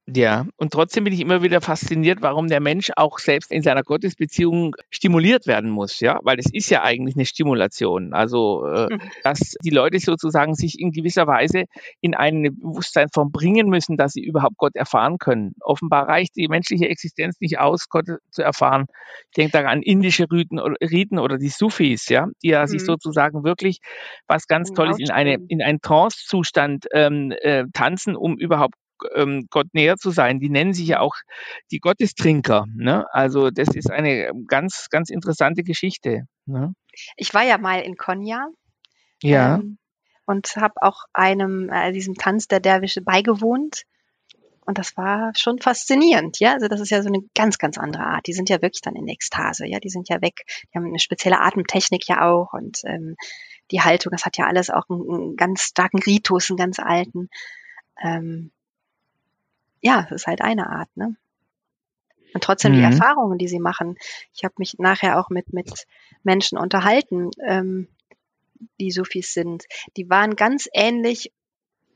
Ja, 0.07 0.45
und 0.59 0.71
trotzdem 0.71 1.05
bin 1.05 1.15
ich 1.15 1.21
immer 1.21 1.43
wieder 1.43 1.63
fasziniert, 1.63 2.21
warum 2.21 2.49
der 2.49 2.61
Mensch 2.61 2.91
auch 2.95 3.19
selbst 3.19 3.51
in 3.51 3.63
seiner 3.63 3.83
Gottesbeziehung 3.83 4.77
stimuliert 4.91 5.47
werden 5.47 5.71
muss, 5.71 6.01
ja, 6.01 6.21
weil 6.23 6.39
es 6.39 6.53
ist 6.53 6.69
ja 6.69 6.83
eigentlich 6.83 7.17
eine 7.17 7.25
Stimulation. 7.25 8.13
Also, 8.13 8.67
äh, 8.67 8.93
mhm. 8.93 9.01
dass 9.23 9.55
die 9.65 9.71
Leute 9.71 9.99
sozusagen 10.01 10.55
sich 10.57 10.79
in 10.79 10.93
gewisser 10.93 11.27
Weise 11.27 11.65
in 12.03 12.15
eine 12.15 12.51
Bewusstseinsform 12.51 13.33
bringen 13.33 13.71
müssen, 13.71 13.97
dass 13.97 14.13
sie 14.13 14.23
überhaupt 14.23 14.59
Gott 14.59 14.77
erfahren 14.77 15.17
können. 15.17 15.55
Offenbar 15.61 16.07
reicht 16.07 16.37
die 16.37 16.49
menschliche 16.49 16.87
Existenz 16.87 17.41
nicht 17.41 17.59
aus, 17.59 17.89
Gott 17.89 18.05
zu 18.31 18.43
erfahren. 18.43 18.85
Ich 19.31 19.37
denke 19.37 19.53
da 19.53 19.65
an 19.67 19.81
indische 19.81 20.31
Riten, 20.31 20.59
Riten 20.59 21.19
oder 21.19 21.39
die 21.39 21.49
Sufis, 21.49 22.11
ja, 22.11 22.27
die 22.43 22.49
ja 22.49 22.63
mhm. 22.63 22.67
sich 22.67 22.85
sozusagen 22.85 23.43
wirklich 23.43 23.79
was 24.27 24.49
ganz 24.49 24.71
Tolles 24.73 24.99
in 24.99 25.11
eine 25.11 25.39
in 25.49 25.63
einen 25.63 25.81
Trance-Zustand 25.81 26.89
ähm, 26.93 27.33
äh, 27.41 27.65
tanzen, 27.73 28.17
um 28.17 28.37
überhaupt 28.37 28.75
ähm, 29.15 29.47
Gott 29.51 29.67
näher 29.73 29.97
zu 29.97 30.11
sein. 30.11 30.41
Die 30.41 30.51
nennen 30.51 30.75
sich 30.75 30.89
ja 30.89 31.01
auch 31.01 31.15
die 31.71 31.79
Gottestrinker. 31.79 32.67
Ne? 32.75 33.07
Also 33.13 33.51
das 33.51 33.69
ist 33.75 33.91
eine 33.91 34.33
ganz, 34.47 34.89
ganz 34.91 35.11
interessante 35.11 35.63
Geschichte. 35.63 36.27
Ne? 36.47 36.75
Ich 37.17 37.35
war 37.35 37.43
ja 37.43 37.59
mal 37.59 37.81
in 37.81 37.97
Konya. 37.97 38.49
Ja. 39.23 39.57
Ähm, 39.57 39.79
und 40.27 40.57
habe 40.57 40.75
auch 40.81 41.05
einem, 41.13 41.69
äh, 41.71 41.93
diesem 41.93 42.15
Tanz 42.15 42.49
der 42.49 42.61
Derwische 42.61 43.03
beigewohnt. 43.03 43.83
Und 44.67 44.79
das 44.79 44.97
war 44.97 45.33
schon 45.37 45.59
faszinierend, 45.59 46.41
ja. 46.41 46.55
Also 46.55 46.69
das 46.69 46.81
ist 46.81 46.91
ja 46.91 47.03
so 47.03 47.09
eine 47.09 47.21
ganz, 47.35 47.59
ganz 47.59 47.77
andere 47.77 48.05
Art. 48.05 48.27
Die 48.27 48.33
sind 48.33 48.49
ja 48.49 48.63
wirklich 48.63 48.81
dann 48.81 48.97
in 48.97 49.09
Ekstase, 49.09 49.67
ja. 49.67 49.79
Die 49.79 49.91
sind 49.91 50.09
ja 50.09 50.23
weg. 50.23 50.45
Die 50.73 50.79
haben 50.79 50.87
eine 50.87 50.99
spezielle 50.99 51.41
Atemtechnik 51.41 52.09
ja 52.09 52.31
auch 52.31 52.55
und 52.55 52.81
ähm, 52.87 53.17
die 53.71 53.83
Haltung, 53.83 54.13
das 54.13 54.25
hat 54.25 54.39
ja 54.39 54.47
alles 54.47 54.71
auch 54.71 54.89
einen, 54.89 55.11
einen 55.11 55.37
ganz 55.37 55.63
starken 55.63 55.99
Ritus, 55.99 56.49
einen 56.51 56.57
ganz 56.57 56.79
alten. 56.79 57.29
Ähm, 58.03 58.53
ja, 59.85 60.03
es 60.07 60.13
ist 60.13 60.27
halt 60.27 60.41
eine 60.41 60.71
Art, 60.71 60.89
ne? 60.97 61.15
Und 62.33 62.43
trotzdem 62.43 62.73
mhm. 62.73 62.77
die 62.79 62.83
Erfahrungen, 62.83 63.39
die 63.39 63.47
sie 63.47 63.61
machen. 63.61 63.97
Ich 64.35 64.43
habe 64.43 64.55
mich 64.59 64.75
nachher 64.79 65.21
auch 65.21 65.31
mit, 65.31 65.53
mit 65.53 65.87
Menschen 66.25 66.59
unterhalten, 66.59 67.31
ähm, 67.47 67.87
die 68.81 68.91
Sufis 68.91 69.35
sind. 69.35 69.67
Die 69.97 70.11
waren 70.11 70.35
ganz 70.35 70.69
ähnlich 70.73 71.33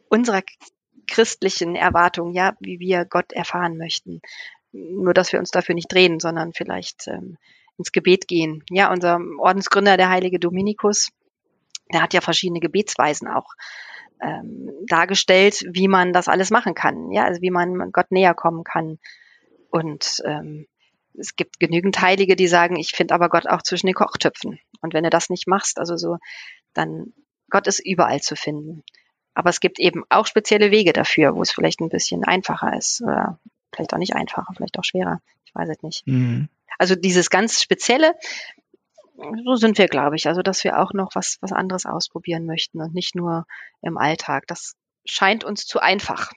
unserer 0.09 0.43
christlichen 1.09 1.75
Erwartung, 1.75 2.35
ja, 2.35 2.55
wie 2.61 2.79
wir 2.79 3.05
Gott 3.05 3.33
erfahren 3.33 3.79
möchten. 3.79 4.21
Nur, 4.71 5.15
dass 5.15 5.33
wir 5.33 5.41
uns 5.41 5.51
dafür 5.51 5.75
nicht 5.75 5.91
drehen, 5.91 6.21
sondern 6.21 6.53
vielleicht 6.53 7.09
ähm, 7.09 7.39
ins 7.79 7.91
Gebet 7.91 8.29
gehen. 8.29 8.63
Ja, 8.71 8.93
unser 8.93 9.19
Ordensgründer, 9.39 9.97
der 9.97 10.11
heilige 10.11 10.39
Dominikus, 10.39 11.11
der 11.93 12.03
hat 12.03 12.13
ja 12.13 12.21
verschiedene 12.21 12.61
Gebetsweisen 12.61 13.29
auch 13.29 13.55
ähm, 14.21 14.71
dargestellt, 14.87 15.65
wie 15.71 15.89
man 15.89 16.13
das 16.13 16.29
alles 16.29 16.51
machen 16.51 16.75
kann. 16.75 17.11
Ja, 17.13 17.25
also 17.25 17.41
wie 17.43 17.51
man 17.51 17.93
Gott 17.93 18.11
näher 18.11 18.35
kommen 18.35 18.65
kann. 18.65 18.99
Und 19.71 20.23
ähm, 20.25 20.67
es 21.19 21.37
gibt 21.37 21.61
genügend 21.61 22.01
Heilige, 22.01 22.37
die 22.37 22.49
sagen, 22.49 22.77
ich 22.77 22.93
finde 22.93 23.15
aber 23.15 23.29
Gott 23.29 23.47
auch 23.47 23.63
zwischen 23.63 23.87
den 23.87 23.95
Kochtöpfen. 23.95 24.59
Und 24.81 24.95
wenn 24.95 25.05
du 25.05 25.11
das 25.11 25.31
nicht 25.31 25.47
machst, 25.47 25.79
also 25.79 25.97
so, 25.97 26.19
dann 26.75 27.13
Gott 27.51 27.67
ist 27.67 27.85
überall 27.85 28.21
zu 28.21 28.37
finden. 28.37 28.83
Aber 29.35 29.51
es 29.51 29.61
gibt 29.61 29.79
eben 29.79 30.05
auch 30.09 30.27
spezielle 30.27 30.71
Wege 30.71 30.93
dafür, 30.93 31.35
wo 31.35 31.43
es 31.43 31.51
vielleicht 31.51 31.81
ein 31.81 31.89
bisschen 31.89 32.25
einfacher 32.25 32.77
ist. 32.77 33.03
Oder 33.03 33.39
vielleicht 33.73 33.95
auch 33.95 33.99
nicht 33.99 34.15
einfacher, 34.15 34.53
vielleicht 34.57 34.79
auch 34.79 34.85
schwerer. 34.85 35.21
Ich 35.45 35.55
weiß 35.55 35.69
es 35.69 35.83
nicht. 35.83 36.07
Mhm. 36.07 36.49
Also 36.79 36.95
dieses 36.95 37.31
ganz 37.31 37.63
Spezielle, 37.63 38.15
so 39.45 39.57
sind 39.57 39.79
wir, 39.79 39.89
glaube 39.89 40.17
ich. 40.17 40.27
Also, 40.27 40.43
dass 40.43 40.65
wir 40.65 40.79
auch 40.81 40.93
noch 40.93 41.11
was, 41.15 41.39
was 41.41 41.53
anderes 41.53 41.87
ausprobieren 41.87 42.47
möchten 42.47 42.81
und 42.81 42.95
nicht 42.95 43.15
nur 43.15 43.47
im 43.83 43.99
Alltag. 43.99 44.45
Das 44.47 44.75
scheint 45.05 45.45
uns 45.45 45.65
zu 45.65 45.81
einfach 45.81 46.33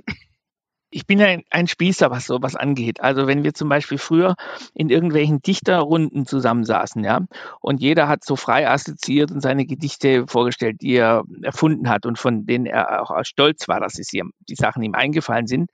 ich 0.92 1.08
bin 1.08 1.20
ja 1.20 1.38
ein, 1.50 1.68
Spießer, 1.68 2.12
was 2.12 2.26
sowas 2.26 2.56
angeht. 2.56 3.02
Also 3.02 3.26
wenn 3.26 3.44
wir 3.44 3.54
zum 3.54 3.70
Beispiel 3.70 3.98
früher 3.98 4.36
in 4.74 4.90
irgendwelchen 4.90 5.42
Dichterrunden 5.42 6.26
zusammensaßen, 6.26 7.04
ja, 7.04 7.22
und 7.62 7.80
jeder 7.80 8.10
hat 8.10 8.26
so 8.26 8.36
frei 8.36 8.70
assoziiert 8.70 9.32
und 9.32 9.42
seine 9.42 9.66
Gedichte 9.66 10.26
vorgestellt, 10.28 10.82
die 10.82 10.96
er 10.96 11.24
erfunden 11.42 11.90
hat 11.90 12.06
und 12.06 12.20
von 12.20 12.46
denen 12.46 12.66
er 12.66 13.02
auch 13.02 13.24
stolz 13.24 13.68
war, 13.70 13.80
dass 13.80 13.98
es 13.98 14.14
ihm, 14.14 14.34
die 14.50 14.56
Sachen 14.56 14.84
ihm 14.84 14.94
eingefallen 14.94 15.48
sind. 15.48 15.70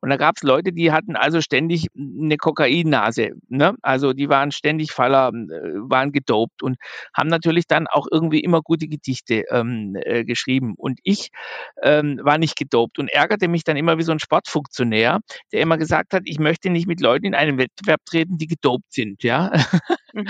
Und 0.00 0.10
da 0.10 0.16
gab 0.16 0.36
es 0.36 0.42
Leute, 0.42 0.72
die 0.72 0.92
hatten 0.92 1.16
also 1.16 1.40
ständig 1.40 1.86
eine 1.96 2.36
Kokainnase. 2.36 3.32
Ne? 3.48 3.74
Also 3.82 4.12
die 4.12 4.28
waren 4.28 4.52
ständig 4.52 4.92
Faller, 4.92 5.28
äh, 5.28 5.74
waren 5.88 6.12
gedopt 6.12 6.62
und 6.62 6.76
haben 7.14 7.28
natürlich 7.28 7.66
dann 7.66 7.86
auch 7.86 8.06
irgendwie 8.10 8.40
immer 8.40 8.62
gute 8.62 8.88
Gedichte 8.88 9.44
ähm, 9.50 9.96
äh, 10.00 10.24
geschrieben. 10.24 10.74
Und 10.76 11.00
ich 11.02 11.30
ähm, 11.82 12.20
war 12.22 12.38
nicht 12.38 12.56
gedopt 12.56 12.98
und 12.98 13.08
ärgerte 13.08 13.48
mich 13.48 13.64
dann 13.64 13.76
immer 13.76 13.98
wie 13.98 14.02
so 14.02 14.12
ein 14.12 14.18
Sportfunktionär, 14.18 15.20
der 15.52 15.60
immer 15.60 15.78
gesagt 15.78 16.12
hat, 16.12 16.22
ich 16.24 16.38
möchte 16.38 16.70
nicht 16.70 16.86
mit 16.86 17.00
Leuten 17.00 17.26
in 17.26 17.34
einen 17.34 17.58
Wettbewerb 17.58 18.00
treten, 18.04 18.38
die 18.38 18.46
gedopt 18.46 18.92
sind. 18.92 19.22
Ja? 19.22 19.52
Mhm. 20.16 20.26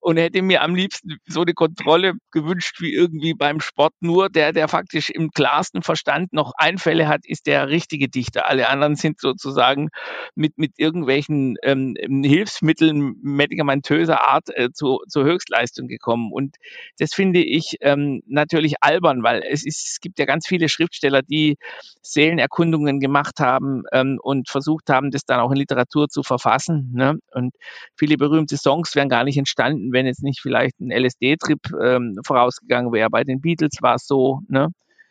Und 0.00 0.16
hätte 0.16 0.42
mir 0.42 0.62
am 0.62 0.74
liebsten 0.74 1.18
so 1.26 1.42
eine 1.42 1.54
Kontrolle 1.54 2.14
gewünscht 2.32 2.80
wie 2.80 2.92
irgendwie 2.92 3.34
beim 3.34 3.60
Sport. 3.60 3.92
Nur 4.00 4.28
der, 4.28 4.52
der 4.52 4.66
faktisch 4.66 5.10
im 5.10 5.30
klarsten 5.30 5.82
Verstand 5.82 6.32
noch 6.32 6.52
Einfälle 6.56 7.06
hat, 7.06 7.20
ist 7.24 7.46
der 7.46 7.68
richtige 7.68 8.08
Dichter. 8.08 8.48
Alle 8.48 8.68
anderen 8.68 8.96
sind 8.96 9.20
sozusagen 9.20 9.90
mit, 10.34 10.58
mit 10.58 10.72
irgendwelchen 10.76 11.54
ähm, 11.62 11.94
Hilfsmitteln 12.24 13.14
medikamentöser 13.22 14.26
Art 14.26 14.48
äh, 14.56 14.70
zu, 14.72 14.98
zur 15.08 15.24
Höchstleistung 15.24 15.86
gekommen. 15.86 16.32
Und 16.32 16.56
das 16.98 17.14
finde 17.14 17.40
ich 17.40 17.76
ähm, 17.80 18.22
natürlich 18.26 18.82
albern, 18.82 19.22
weil 19.22 19.44
es, 19.48 19.64
ist, 19.64 19.86
es 19.86 20.00
gibt 20.00 20.18
ja 20.18 20.24
ganz 20.24 20.48
viele 20.48 20.68
Schriftsteller, 20.68 21.22
die 21.22 21.58
Seelenerkundungen 22.02 22.98
gemacht 22.98 23.38
haben 23.38 23.84
ähm, 23.92 24.18
und 24.20 24.48
versucht 24.48 24.90
haben, 24.90 25.12
das 25.12 25.24
dann 25.24 25.38
auch 25.38 25.52
in 25.52 25.58
Literatur 25.58 26.08
zu 26.08 26.24
verfassen. 26.24 26.90
Ne? 26.92 27.18
Und 27.32 27.54
viele 27.96 28.16
berühmte 28.16 28.56
Songs 28.56 28.96
wären 28.96 29.08
gar 29.08 29.27
nicht 29.28 29.38
entstanden, 29.38 29.92
wenn 29.92 30.06
jetzt 30.06 30.22
nicht 30.22 30.40
vielleicht 30.40 30.80
ein 30.80 30.90
LSD-Trip 30.90 31.60
ähm, 31.80 32.18
vorausgegangen 32.24 32.92
wäre. 32.92 33.10
Bei 33.10 33.24
den 33.24 33.40
Beatles 33.40 33.76
war 33.80 33.96
es 33.96 34.06
so. 34.06 34.40
Ne? 34.48 34.68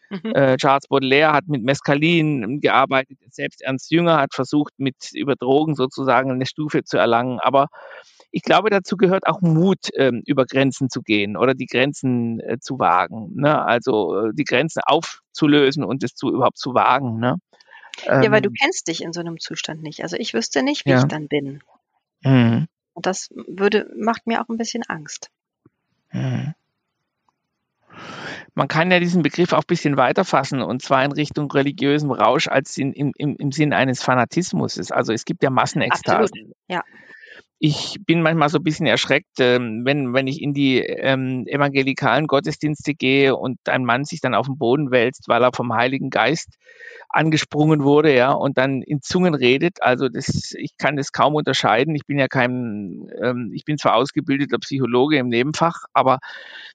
Mhm. 0.09 0.33
Äh, 0.33 0.57
Charles 0.57 0.87
Baudelaire 0.87 1.33
hat 1.33 1.47
mit 1.47 1.63
Mescalin 1.63 2.59
gearbeitet, 2.61 3.17
selbst 3.29 3.61
Ernst 3.61 3.91
Jünger 3.91 4.17
hat 4.17 4.33
versucht, 4.33 4.73
mit 4.77 4.95
über 5.13 5.35
Drogen 5.35 5.75
sozusagen 5.75 6.31
eine 6.31 6.45
Stufe 6.45 6.83
zu 6.83 6.97
erlangen. 6.97 7.39
Aber 7.39 7.67
ich 8.31 8.41
glaube, 8.41 8.69
dazu 8.69 8.97
gehört 8.97 9.27
auch 9.27 9.41
Mut, 9.41 9.89
ähm, 9.95 10.21
über 10.25 10.45
Grenzen 10.45 10.89
zu 10.89 11.01
gehen 11.01 11.37
oder 11.37 11.53
die 11.53 11.65
Grenzen 11.65 12.39
äh, 12.39 12.57
zu 12.59 12.79
wagen. 12.79 13.31
Ne? 13.35 13.63
Also 13.65 14.27
äh, 14.27 14.31
die 14.33 14.43
Grenzen 14.43 14.81
aufzulösen 14.85 15.83
und 15.83 16.03
es 16.03 16.13
zu 16.13 16.29
überhaupt 16.29 16.57
zu 16.57 16.73
wagen. 16.73 17.19
Ne? 17.19 17.35
Ähm, 18.05 18.23
ja, 18.23 18.31
weil 18.31 18.41
du 18.41 18.49
ähm. 18.49 18.55
kennst 18.61 18.87
dich 18.87 19.01
in 19.01 19.13
so 19.13 19.19
einem 19.19 19.39
Zustand 19.39 19.81
nicht. 19.81 20.03
Also 20.03 20.17
ich 20.17 20.33
wüsste 20.33 20.63
nicht, 20.63 20.85
wie 20.85 20.91
ja. 20.91 20.99
ich 20.99 21.05
dann 21.05 21.27
bin. 21.27 21.61
Mhm. 22.23 22.67
Und 22.97 23.05
das 23.05 23.29
würde, 23.29 23.87
macht 23.95 24.25
mir 24.25 24.41
auch 24.41 24.49
ein 24.49 24.57
bisschen 24.57 24.81
Angst. 24.87 25.29
Mhm. 26.11 26.55
Man 28.55 28.67
kann 28.67 28.89
ja 28.89 28.99
diesen 28.99 29.21
Begriff 29.21 29.53
auch 29.53 29.59
ein 29.59 29.67
bisschen 29.67 29.97
weiter 29.97 30.25
fassen 30.25 30.63
und 30.63 30.81
zwar 30.81 31.05
in 31.05 31.11
Richtung 31.11 31.51
religiösem 31.51 32.09
Rausch 32.09 32.47
als 32.47 32.75
in, 32.75 32.93
im, 32.93 33.13
im, 33.15 33.35
im 33.35 33.51
Sinn 33.51 33.71
eines 33.71 34.01
Fanatismus. 34.01 34.91
Also 34.91 35.13
es 35.13 35.25
gibt 35.25 35.43
ja 35.43 35.51
Massenekstasen. 35.51 36.53
Ja. 36.67 36.83
Ich 37.59 37.97
bin 38.05 38.21
manchmal 38.21 38.49
so 38.49 38.59
ein 38.59 38.63
bisschen 38.63 38.85
erschreckt, 38.85 39.39
ähm, 39.39 39.81
wenn, 39.83 40.13
wenn 40.13 40.27
ich 40.27 40.41
in 40.43 40.53
die 40.53 40.79
ähm, 40.79 41.45
evangelikalen 41.47 42.27
Gottesdienste 42.27 42.93
gehe 42.93 43.35
und 43.35 43.57
ein 43.67 43.83
Mann 43.83 44.05
sich 44.05 44.21
dann 44.21 44.35
auf 44.35 44.45
den 44.45 44.59
Boden 44.59 44.91
wälzt, 44.91 45.27
weil 45.27 45.41
er 45.41 45.51
vom 45.51 45.73
Heiligen 45.73 46.11
Geist 46.11 46.55
angesprungen 47.09 47.83
wurde, 47.83 48.15
ja, 48.15 48.31
und 48.31 48.57
dann 48.57 48.81
in 48.81 49.01
Zungen 49.01 49.33
redet. 49.33 49.81
Also 49.81 50.09
das, 50.09 50.53
ich 50.57 50.77
kann 50.77 50.97
das 50.97 51.11
kaum 51.11 51.35
unterscheiden. 51.35 51.95
Ich 51.95 52.05
bin 52.05 52.19
ja 52.19 52.27
kein, 52.27 53.09
ähm, 53.21 53.51
ich 53.53 53.65
bin 53.65 53.77
zwar 53.77 53.95
ausgebildeter 53.95 54.59
Psychologe 54.59 55.17
im 55.17 55.29
Nebenfach, 55.29 55.85
aber 55.93 56.19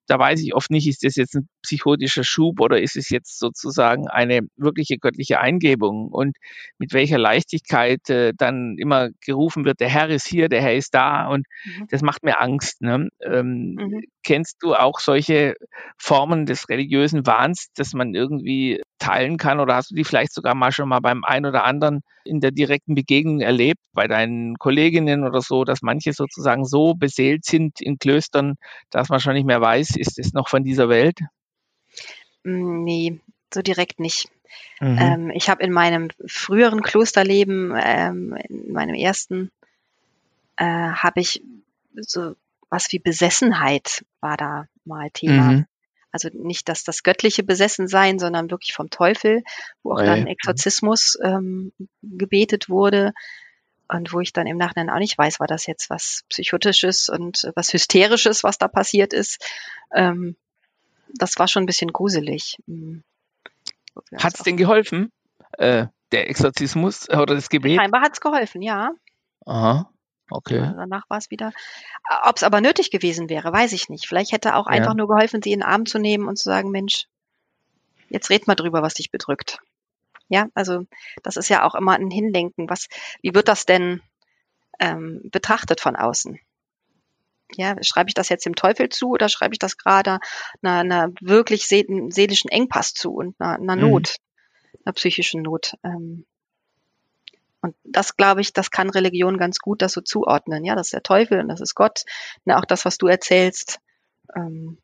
da 0.06 0.18
weiß 0.18 0.40
ich 0.42 0.54
oft 0.54 0.70
nicht, 0.70 0.88
ist 0.88 1.04
das 1.04 1.16
jetzt 1.16 1.36
ein 1.36 1.48
psychotischer 1.62 2.24
Schub 2.24 2.60
oder 2.60 2.80
ist 2.80 2.96
es 2.96 3.08
jetzt 3.10 3.38
sozusagen 3.38 4.08
eine 4.08 4.40
wirkliche 4.56 4.98
göttliche 4.98 5.38
Eingebung 5.38 6.08
und 6.08 6.36
mit 6.78 6.92
welcher 6.92 7.18
Leichtigkeit 7.18 8.08
äh, 8.10 8.32
dann 8.36 8.76
immer 8.78 9.10
gerufen 9.24 9.64
wird, 9.64 9.80
der 9.80 9.88
Herr 9.88 10.08
ist 10.08 10.26
hier, 10.26 10.48
der 10.48 10.62
Herr 10.62 10.71
ist 10.76 10.94
da 10.94 11.28
und 11.28 11.46
mhm. 11.64 11.86
das 11.90 12.02
macht 12.02 12.22
mir 12.22 12.40
Angst. 12.40 12.82
Ne? 12.82 13.08
Ähm, 13.20 13.74
mhm. 13.74 14.04
Kennst 14.22 14.62
du 14.62 14.74
auch 14.74 15.00
solche 15.00 15.54
Formen 15.96 16.46
des 16.46 16.68
religiösen 16.68 17.26
Wahns, 17.26 17.68
dass 17.74 17.94
man 17.94 18.14
irgendwie 18.14 18.82
teilen 18.98 19.36
kann 19.36 19.60
oder 19.60 19.74
hast 19.74 19.90
du 19.90 19.94
die 19.94 20.04
vielleicht 20.04 20.32
sogar 20.32 20.54
mal 20.54 20.72
schon 20.72 20.88
mal 20.88 21.00
beim 21.00 21.24
einen 21.24 21.46
oder 21.46 21.64
anderen 21.64 22.02
in 22.24 22.40
der 22.40 22.52
direkten 22.52 22.94
Begegnung 22.94 23.40
erlebt, 23.40 23.80
bei 23.92 24.06
deinen 24.06 24.56
Kolleginnen 24.58 25.24
oder 25.24 25.40
so, 25.40 25.64
dass 25.64 25.82
manche 25.82 26.12
sozusagen 26.12 26.64
so 26.64 26.94
beseelt 26.94 27.44
sind 27.44 27.80
in 27.80 27.98
Klöstern, 27.98 28.54
dass 28.90 29.08
man 29.08 29.18
schon 29.18 29.34
nicht 29.34 29.46
mehr 29.46 29.60
weiß, 29.60 29.96
ist 29.96 30.18
es 30.18 30.32
noch 30.32 30.48
von 30.48 30.62
dieser 30.62 30.88
Welt? 30.88 31.18
Mm, 32.44 32.84
nee, 32.84 33.20
so 33.52 33.62
direkt 33.62 33.98
nicht. 34.00 34.28
Mhm. 34.80 34.98
Ähm, 35.00 35.30
ich 35.34 35.48
habe 35.48 35.62
in 35.62 35.72
meinem 35.72 36.08
früheren 36.26 36.82
Klosterleben, 36.82 37.74
ähm, 37.80 38.36
in 38.48 38.72
meinem 38.72 38.94
ersten, 38.94 39.50
äh, 40.62 40.92
habe 40.92 41.20
ich 41.20 41.42
so 41.96 42.36
was 42.70 42.90
wie 42.92 43.00
Besessenheit 43.00 44.04
war 44.20 44.36
da 44.36 44.66
mal 44.84 45.10
Thema. 45.10 45.42
Mhm. 45.42 45.66
Also 46.12 46.28
nicht, 46.32 46.68
dass 46.68 46.84
das 46.84 47.02
göttliche 47.02 47.42
Besessensein, 47.42 48.18
sondern 48.18 48.50
wirklich 48.50 48.72
vom 48.72 48.88
Teufel, 48.88 49.42
wo 49.82 49.94
auch 49.94 50.02
dann 50.02 50.26
Exorzismus 50.26 51.18
ähm, 51.22 51.72
gebetet 52.02 52.68
wurde 52.68 53.12
und 53.88 54.12
wo 54.12 54.20
ich 54.20 54.32
dann 54.32 54.46
im 54.46 54.56
Nachhinein 54.56 54.90
auch 54.90 54.98
nicht 54.98 55.18
weiß, 55.18 55.40
war 55.40 55.46
das 55.46 55.66
jetzt 55.66 55.90
was 55.90 56.22
Psychotisches 56.28 57.08
und 57.08 57.50
was 57.56 57.72
Hysterisches, 57.72 58.44
was 58.44 58.58
da 58.58 58.68
passiert 58.68 59.12
ist. 59.12 59.44
Ähm, 59.92 60.36
das 61.08 61.38
war 61.38 61.48
schon 61.48 61.64
ein 61.64 61.66
bisschen 61.66 61.92
gruselig. 61.92 62.58
Hm. 62.66 63.02
Hat 64.16 64.34
es 64.34 64.42
denn 64.42 64.56
geholfen, 64.56 65.10
äh, 65.58 65.86
der 66.12 66.30
Exorzismus 66.30 67.08
oder 67.08 67.34
das 67.34 67.48
Gebet? 67.48 67.78
Scheinbar 67.78 68.02
hat 68.02 68.12
es 68.12 68.20
geholfen, 68.20 68.62
ja. 68.62 68.92
Aha. 69.44 69.92
Okay. 70.30 70.58
danach 70.76 71.08
war 71.10 71.18
es 71.18 71.30
wieder. 71.30 71.52
Ob 72.24 72.36
es 72.36 72.42
aber 72.42 72.60
nötig 72.60 72.90
gewesen 72.90 73.28
wäre, 73.28 73.52
weiß 73.52 73.72
ich 73.72 73.88
nicht. 73.88 74.06
Vielleicht 74.06 74.32
hätte 74.32 74.56
auch 74.56 74.66
ja. 74.66 74.72
einfach 74.72 74.94
nur 74.94 75.08
geholfen, 75.08 75.42
sie 75.42 75.52
in 75.52 75.60
den 75.60 75.68
Arm 75.68 75.86
zu 75.86 75.98
nehmen 75.98 76.28
und 76.28 76.38
zu 76.38 76.44
sagen, 76.44 76.70
Mensch, 76.70 77.06
jetzt 78.08 78.30
red 78.30 78.46
mal 78.46 78.54
drüber, 78.54 78.82
was 78.82 78.94
dich 78.94 79.10
bedrückt. 79.10 79.60
Ja, 80.28 80.46
also 80.54 80.86
das 81.22 81.36
ist 81.36 81.48
ja 81.48 81.64
auch 81.64 81.74
immer 81.74 81.92
ein 81.92 82.10
Hinlenken. 82.10 82.70
Was, 82.70 82.88
wie 83.20 83.34
wird 83.34 83.48
das 83.48 83.66
denn 83.66 84.00
ähm, 84.78 85.20
betrachtet 85.30 85.80
von 85.80 85.96
außen? 85.96 86.38
Ja, 87.54 87.76
schreibe 87.82 88.08
ich 88.08 88.14
das 88.14 88.30
jetzt 88.30 88.46
dem 88.46 88.54
Teufel 88.54 88.88
zu 88.88 89.10
oder 89.10 89.28
schreibe 89.28 89.54
ich 89.54 89.58
das 89.58 89.76
gerade 89.76 90.20
einer, 90.62 90.80
einer 90.80 91.12
wirklich 91.20 91.66
seelischen 91.66 92.50
Engpass 92.50 92.94
zu 92.94 93.12
und 93.12 93.38
einer, 93.38 93.56
einer 93.56 93.76
mhm. 93.76 93.90
Not, 93.90 94.16
mhm. 94.72 94.78
einer 94.84 94.92
psychischen 94.94 95.42
Not? 95.42 95.74
Ähm, 95.84 96.24
und 97.62 97.76
das, 97.84 98.16
glaube 98.16 98.40
ich, 98.40 98.52
das 98.52 98.70
kann 98.70 98.90
Religion 98.90 99.38
ganz 99.38 99.58
gut 99.58 99.82
das 99.82 99.92
so 99.92 100.00
zuordnen. 100.02 100.64
Ja, 100.64 100.74
das 100.74 100.88
ist 100.88 100.94
der 100.94 101.02
Teufel 101.02 101.40
und 101.40 101.48
das 101.48 101.60
ist 101.60 101.74
Gott. 101.74 102.04
Na, 102.44 102.58
auch 102.58 102.64
das, 102.66 102.84
was 102.84 102.98
du 102.98 103.06
erzählst. 103.06 103.78
Ähm, 104.36 104.78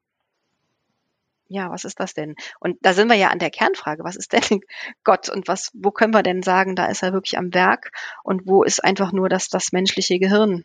Ja, 1.51 1.71
was 1.71 1.85
ist 1.85 1.99
das 2.01 2.13
denn? 2.15 2.35
Und 2.61 2.77
da 2.83 2.93
sind 2.93 3.09
wir 3.09 3.17
ja 3.17 3.29
an 3.29 3.39
der 3.39 3.51
Kernfrage. 3.51 4.05
Was 4.05 4.17
ist 4.17 4.33
denn 4.51 4.61
Gott 5.05 5.29
und 5.29 5.49
was, 5.49 5.71
wo 5.75 5.91
können 5.91 6.15
wir 6.15 6.23
denn 6.23 6.43
sagen, 6.43 6.77
da 6.77 6.87
ist 6.87 7.03
er 7.03 7.13
wirklich 7.13 7.39
am 7.39 7.53
Werk 7.55 7.91
und 8.23 8.47
wo 8.47 8.63
ist 8.63 8.85
einfach 8.85 9.13
nur 9.13 9.29
das, 9.29 9.49
das 9.49 9.73
menschliche 9.73 10.19
Gehirn 10.19 10.65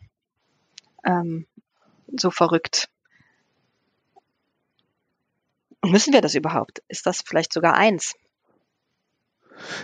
ähm, 1.04 1.46
so 2.18 2.30
verrückt? 2.30 2.88
müssen 5.84 6.12
wir 6.12 6.20
das 6.20 6.34
überhaupt? 6.34 6.82
Ist 6.88 7.06
das 7.06 7.22
vielleicht 7.22 7.52
sogar 7.52 7.74
eins? 7.74 8.14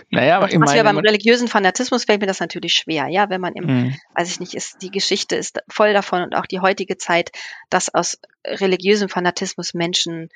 Naja, 0.09 0.37
aber 0.37 0.49
ich 0.49 0.57
meine, 0.57 0.75
ja 0.75 0.83
beim 0.83 0.97
religiösen 0.97 1.47
Fanatismus 1.47 2.05
fällt 2.05 2.21
mir 2.21 2.27
das 2.27 2.39
natürlich 2.39 2.73
schwer, 2.73 3.07
ja, 3.07 3.29
wenn 3.29 3.41
man 3.41 3.53
im, 3.53 3.65
mhm. 3.65 3.95
weiß 4.15 4.29
ich 4.29 4.39
nicht, 4.39 4.53
ist, 4.53 4.81
die 4.81 4.91
Geschichte 4.91 5.35
ist 5.35 5.59
voll 5.69 5.93
davon 5.93 6.23
und 6.23 6.35
auch 6.35 6.45
die 6.45 6.59
heutige 6.59 6.97
Zeit, 6.97 7.31
dass 7.69 7.93
aus 7.93 8.19
religiösem 8.45 9.09
Fanatismus 9.09 9.73
Menschen 9.73 10.29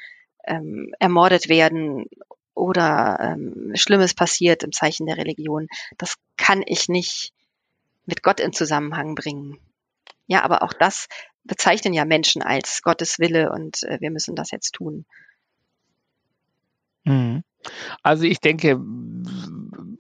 ähm, 0.46 0.94
ermordet 1.00 1.50
werden 1.50 2.06
oder 2.54 3.18
ähm, 3.20 3.72
Schlimmes 3.76 4.14
passiert 4.14 4.64
im 4.64 4.72
Zeichen 4.72 5.06
der 5.06 5.18
Religion. 5.18 5.68
Das 5.98 6.16
kann 6.38 6.64
ich 6.66 6.88
nicht 6.88 7.34
mit 8.06 8.24
Gott 8.24 8.40
in 8.40 8.54
Zusammenhang 8.54 9.16
bringen. 9.16 9.60
Ja, 10.28 10.44
aber 10.44 10.64
auch 10.64 10.74
das 10.74 11.08
bezeichnen 11.44 11.94
ja 11.94 12.06
Menschen 12.06 12.42
als 12.42 12.82
Gottes 12.82 13.20
Wille 13.20 13.52
und 13.52 13.84
äh, 13.84 14.00
wir 14.00 14.12
müssen 14.12 14.36
das 14.36 14.52
jetzt 14.52 14.72
tun. 14.72 15.06
Mhm. 17.04 17.44
Also 18.04 18.24
ich 18.24 18.40
denke 18.40 18.80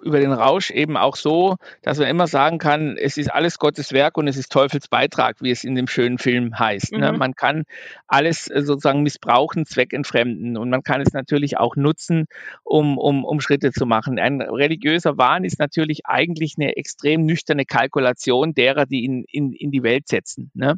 über 0.05 0.19
den 0.19 0.31
Rausch 0.31 0.69
eben 0.69 0.97
auch 0.97 1.15
so, 1.15 1.55
dass 1.81 1.97
man 1.97 2.07
immer 2.07 2.27
sagen 2.27 2.59
kann, 2.59 2.95
es 2.95 3.17
ist 3.17 3.31
alles 3.31 3.57
Gottes 3.57 3.91
Werk 3.91 4.17
und 4.17 4.27
es 4.27 4.37
ist 4.37 4.51
Teufels 4.51 4.87
Beitrag, 4.87 5.37
wie 5.41 5.49
es 5.49 5.63
in 5.63 5.73
dem 5.73 5.87
schönen 5.87 6.19
Film 6.19 6.57
heißt. 6.57 6.91
Ne? 6.91 7.11
Mhm. 7.11 7.17
Man 7.17 7.33
kann 7.33 7.63
alles 8.07 8.47
äh, 8.47 8.61
sozusagen 8.61 9.01
missbrauchen, 9.01 9.65
zweckentfremden 9.65 10.57
und 10.57 10.69
man 10.69 10.83
kann 10.83 11.01
es 11.01 11.11
natürlich 11.13 11.57
auch 11.57 11.75
nutzen, 11.75 12.25
um, 12.63 12.99
um, 12.99 13.25
um 13.25 13.41
Schritte 13.41 13.71
zu 13.71 13.87
machen. 13.87 14.19
Ein 14.19 14.41
religiöser 14.41 15.17
Wahn 15.17 15.43
ist 15.43 15.57
natürlich 15.57 16.05
eigentlich 16.05 16.53
eine 16.57 16.77
extrem 16.77 17.25
nüchterne 17.25 17.65
Kalkulation 17.65 18.53
derer, 18.53 18.85
die 18.85 19.05
ihn 19.05 19.25
in, 19.31 19.53
in 19.53 19.71
die 19.71 19.81
Welt 19.81 20.07
setzen. 20.07 20.51
Ne? 20.53 20.75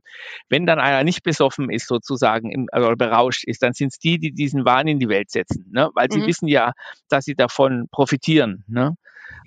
Wenn 0.48 0.66
dann 0.66 0.80
einer 0.80 1.04
nicht 1.04 1.24
besoffen 1.24 1.70
ist 1.70 1.88
sozusagen 1.88 2.50
im, 2.50 2.68
oder 2.74 2.96
berauscht 2.96 3.44
ist, 3.44 3.62
dann 3.62 3.74
sind 3.74 3.90
es 3.90 4.00
die, 4.00 4.20
die 4.20 4.32
diesen 4.32 4.64
Wahn 4.64 4.88
in 4.88 5.00
die 5.00 5.10
Welt 5.10 5.32
setzen, 5.32 5.66
ne? 5.70 5.90
weil 5.96 6.10
sie 6.10 6.22
mhm. 6.22 6.28
wissen 6.28 6.48
ja, 6.48 6.72
dass 7.10 7.26
sie 7.26 7.36
davon 7.36 7.90
profitieren. 7.92 8.64
Ne? 8.68 8.96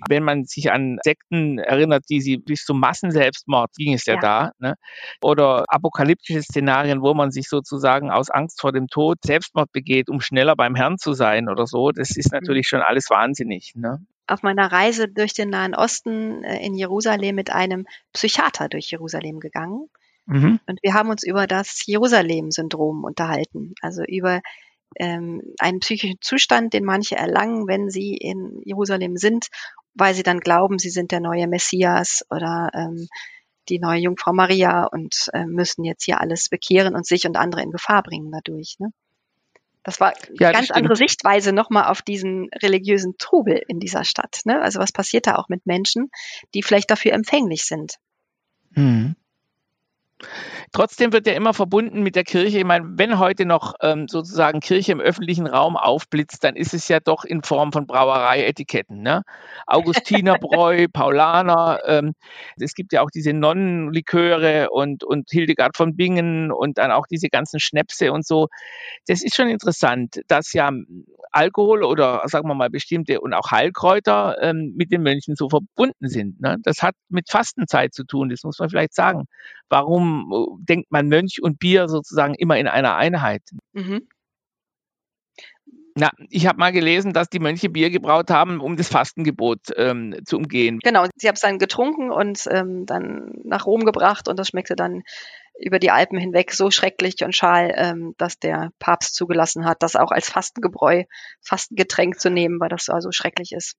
Wenn 0.09 0.23
man 0.23 0.45
sich 0.45 0.71
an 0.71 0.97
Sekten 1.03 1.59
erinnert, 1.59 2.05
die 2.09 2.21
sie 2.21 2.37
bis 2.37 2.63
zum 2.63 2.79
Massenselbstmord 2.79 3.71
ging 3.75 3.93
es 3.93 4.05
ja, 4.05 4.15
ja. 4.15 4.19
da, 4.19 4.51
ne? 4.59 4.75
oder 5.21 5.65
apokalyptische 5.67 6.41
Szenarien, 6.41 7.01
wo 7.01 7.13
man 7.13 7.31
sich 7.31 7.47
sozusagen 7.47 8.11
aus 8.11 8.29
Angst 8.29 8.61
vor 8.61 8.71
dem 8.71 8.87
Tod 8.87 9.19
Selbstmord 9.23 9.71
begeht, 9.71 10.09
um 10.09 10.21
schneller 10.21 10.55
beim 10.55 10.75
Herrn 10.75 10.97
zu 10.97 11.13
sein 11.13 11.49
oder 11.49 11.65
so, 11.67 11.91
das 11.91 12.15
ist 12.15 12.31
mhm. 12.31 12.39
natürlich 12.39 12.67
schon 12.67 12.81
alles 12.81 13.09
wahnsinnig. 13.09 13.73
Ne? 13.75 14.05
auf 14.27 14.43
meiner 14.43 14.71
Reise 14.71 15.09
durch 15.09 15.33
den 15.33 15.49
Nahen 15.49 15.75
Osten 15.75 16.43
äh, 16.43 16.65
in 16.65 16.73
Jerusalem 16.75 17.35
mit 17.35 17.51
einem 17.51 17.85
Psychiater 18.13 18.69
durch 18.69 18.89
Jerusalem 18.89 19.39
gegangen. 19.39 19.89
Mhm. 20.25 20.59
Und 20.67 20.79
wir 20.81 20.93
haben 20.93 21.09
uns 21.09 21.23
über 21.23 21.47
das 21.47 21.85
Jerusalem-Syndrom 21.85 23.03
unterhalten, 23.03 23.73
also 23.81 24.03
über 24.03 24.41
ähm, 24.95 25.41
einen 25.59 25.79
psychischen 25.79 26.19
Zustand, 26.21 26.73
den 26.73 26.83
manche 26.83 27.15
erlangen, 27.15 27.67
wenn 27.67 27.89
sie 27.89 28.15
in 28.15 28.61
Jerusalem 28.65 29.17
sind, 29.17 29.47
weil 29.93 30.13
sie 30.13 30.23
dann 30.23 30.39
glauben, 30.39 30.79
sie 30.79 30.89
sind 30.89 31.11
der 31.11 31.19
neue 31.19 31.47
Messias 31.47 32.25
oder 32.29 32.69
ähm, 32.73 33.07
die 33.69 33.79
neue 33.79 33.99
Jungfrau 33.99 34.33
Maria 34.33 34.85
und 34.85 35.29
äh, 35.33 35.45
müssen 35.45 35.83
jetzt 35.83 36.03
hier 36.03 36.19
alles 36.19 36.49
bekehren 36.49 36.95
und 36.95 37.05
sich 37.05 37.25
und 37.25 37.37
andere 37.37 37.61
in 37.61 37.71
Gefahr 37.71 38.03
bringen 38.03 38.31
dadurch. 38.31 38.75
Ne? 38.79 38.91
Das 39.83 39.99
war 39.99 40.13
ja, 40.33 40.49
eine 40.49 40.53
ganz 40.53 40.65
stimmt. 40.65 40.77
andere 40.77 40.95
Sichtweise 40.95 41.53
nochmal 41.53 41.85
auf 41.85 42.01
diesen 42.01 42.49
religiösen 42.61 43.17
Trubel 43.17 43.61
in 43.67 43.79
dieser 43.79 44.03
Stadt. 44.03 44.41
Ne? 44.45 44.61
Also 44.61 44.79
was 44.79 44.91
passiert 44.91 45.27
da 45.27 45.35
auch 45.35 45.49
mit 45.49 45.65
Menschen, 45.65 46.11
die 46.53 46.63
vielleicht 46.63 46.91
dafür 46.91 47.13
empfänglich 47.13 47.65
sind? 47.65 47.95
Mhm. 48.71 49.15
Trotzdem 50.71 51.11
wird 51.11 51.27
ja 51.27 51.33
immer 51.33 51.53
verbunden 51.53 52.01
mit 52.01 52.15
der 52.15 52.23
Kirche. 52.23 52.59
Ich 52.59 52.63
meine, 52.63 52.85
wenn 52.97 53.19
heute 53.19 53.45
noch 53.45 53.73
ähm, 53.81 54.07
sozusagen 54.07 54.59
Kirche 54.59 54.93
im 54.93 55.01
öffentlichen 55.01 55.47
Raum 55.47 55.75
aufblitzt, 55.75 56.43
dann 56.43 56.55
ist 56.55 56.73
es 56.73 56.87
ja 56.87 56.99
doch 56.99 57.25
in 57.25 57.43
Form 57.43 57.71
von 57.71 57.87
Brauereietiketten. 57.87 59.01
Ne? 59.01 59.23
Augustinerbräu, 59.67 60.87
Paulaner. 60.93 61.79
Ähm, 61.85 62.13
es 62.57 62.73
gibt 62.73 62.93
ja 62.93 63.01
auch 63.01 63.11
diese 63.11 63.33
Nonnenliköre 63.33 64.69
und, 64.69 65.03
und 65.03 65.29
Hildegard 65.29 65.75
von 65.75 65.95
Bingen 65.95 66.51
und 66.51 66.77
dann 66.77 66.91
auch 66.91 67.05
diese 67.07 67.27
ganzen 67.27 67.59
Schnäpse 67.59 68.11
und 68.11 68.25
so. 68.25 68.47
Das 69.07 69.23
ist 69.23 69.35
schon 69.35 69.49
interessant, 69.49 70.21
dass 70.27 70.53
ja 70.53 70.71
Alkohol 71.31 71.83
oder 71.83 72.21
sagen 72.25 72.47
wir 72.47 72.55
mal 72.55 72.69
bestimmte 72.69 73.21
und 73.21 73.33
auch 73.33 73.51
Heilkräuter 73.51 74.37
ähm, 74.41 74.73
mit 74.75 74.91
den 74.91 75.01
Mönchen 75.01 75.35
so 75.35 75.49
verbunden 75.49 76.09
sind. 76.09 76.41
Ne? 76.41 76.57
Das 76.63 76.81
hat 76.81 76.95
mit 77.09 77.29
Fastenzeit 77.29 77.93
zu 77.93 78.03
tun, 78.03 78.29
das 78.29 78.43
muss 78.43 78.59
man 78.59 78.69
vielleicht 78.69 78.93
sagen. 78.93 79.25
Warum 79.71 80.31
äh, 80.33 80.65
denkt 80.65 80.91
man 80.91 81.07
Mönch 81.07 81.41
und 81.41 81.57
Bier 81.57 81.87
sozusagen 81.87 82.35
immer 82.35 82.57
in 82.57 82.67
einer 82.67 82.95
Einheit? 82.95 83.41
Mhm. 83.71 84.07
Na, 85.95 86.11
ich 86.29 86.45
habe 86.47 86.59
mal 86.59 86.71
gelesen, 86.71 87.13
dass 87.13 87.29
die 87.29 87.39
Mönche 87.39 87.69
Bier 87.69 87.89
gebraut 87.89 88.29
haben, 88.29 88.59
um 88.59 88.77
das 88.77 88.89
Fastengebot 88.89 89.59
ähm, 89.75 90.15
zu 90.25 90.37
umgehen. 90.37 90.79
Genau, 90.83 91.05
sie 91.15 91.27
haben 91.27 91.35
es 91.35 91.41
dann 91.41 91.57
getrunken 91.57 92.11
und 92.11 92.47
ähm, 92.49 92.85
dann 92.85 93.31
nach 93.43 93.65
Rom 93.65 93.83
gebracht 93.83 94.27
und 94.27 94.39
das 94.39 94.49
schmeckte 94.49 94.75
dann 94.75 95.03
über 95.59 95.79
die 95.79 95.91
Alpen 95.91 96.17
hinweg 96.17 96.53
so 96.53 96.71
schrecklich 96.71 97.23
und 97.23 97.35
schal, 97.35 97.73
ähm, 97.75 98.13
dass 98.17 98.39
der 98.39 98.71
Papst 98.79 99.15
zugelassen 99.15 99.65
hat, 99.65 99.83
das 99.83 99.95
auch 99.95 100.11
als 100.11 100.29
Fastengebräu, 100.29 101.03
Fastengetränk 101.41 102.19
zu 102.19 102.29
nehmen, 102.29 102.59
weil 102.59 102.69
das 102.69 102.85
so 102.85 102.93
also 102.93 103.11
schrecklich 103.11 103.51
ist. 103.51 103.75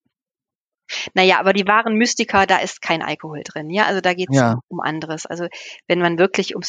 Naja, 1.15 1.39
aber 1.39 1.53
die 1.53 1.67
wahren 1.67 1.97
Mystiker, 1.97 2.47
da 2.47 2.59
ist 2.59 2.81
kein 2.81 3.03
Alkohol 3.03 3.43
drin. 3.45 3.71
Ja, 3.71 3.85
also 3.85 4.01
da 4.01 4.15
geht 4.15 4.31
es 4.31 4.37
ja. 4.37 4.61
um 4.69 4.81
anderes. 4.81 5.27
Also 5.27 5.47
wenn 5.87 5.99
man 5.99 6.19
wirklich 6.19 6.57
um 6.57 6.63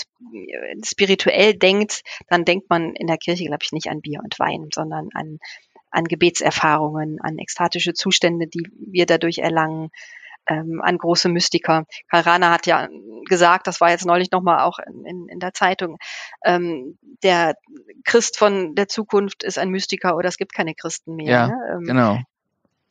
spirituell 0.83 1.53
denkt, 1.53 2.01
dann 2.27 2.45
denkt 2.45 2.69
man 2.69 2.93
in 2.95 3.07
der 3.07 3.17
Kirche, 3.17 3.45
glaube 3.45 3.63
ich, 3.63 3.71
nicht 3.71 3.89
an 3.89 4.01
Bier 4.01 4.19
und 4.23 4.37
Wein, 4.39 4.69
sondern 4.73 5.09
an, 5.13 5.39
an 5.91 6.05
Gebetserfahrungen, 6.05 7.19
an 7.21 7.37
ekstatische 7.37 7.93
Zustände, 7.93 8.47
die 8.47 8.67
wir 8.77 9.05
dadurch 9.05 9.37
erlangen, 9.37 9.89
ähm, 10.47 10.81
an 10.83 10.97
große 10.97 11.29
Mystiker. 11.29 11.85
Karl 12.09 12.23
Rahner 12.23 12.51
hat 12.51 12.67
ja 12.67 12.89
gesagt, 13.29 13.67
das 13.67 13.79
war 13.79 13.91
jetzt 13.91 14.05
neulich 14.05 14.31
nochmal 14.31 14.59
auch 14.63 14.79
in, 14.79 15.27
in 15.29 15.39
der 15.39 15.53
Zeitung, 15.53 15.97
ähm, 16.43 16.97
der 17.23 17.55
Christ 18.03 18.37
von 18.37 18.75
der 18.75 18.87
Zukunft 18.87 19.43
ist 19.43 19.57
ein 19.57 19.69
Mystiker 19.69 20.17
oder 20.17 20.27
es 20.27 20.37
gibt 20.37 20.53
keine 20.53 20.75
Christen 20.75 21.15
mehr. 21.15 21.31
Ja, 21.31 21.47
ne? 21.47 21.55
ähm, 21.73 21.83
genau. 21.85 22.19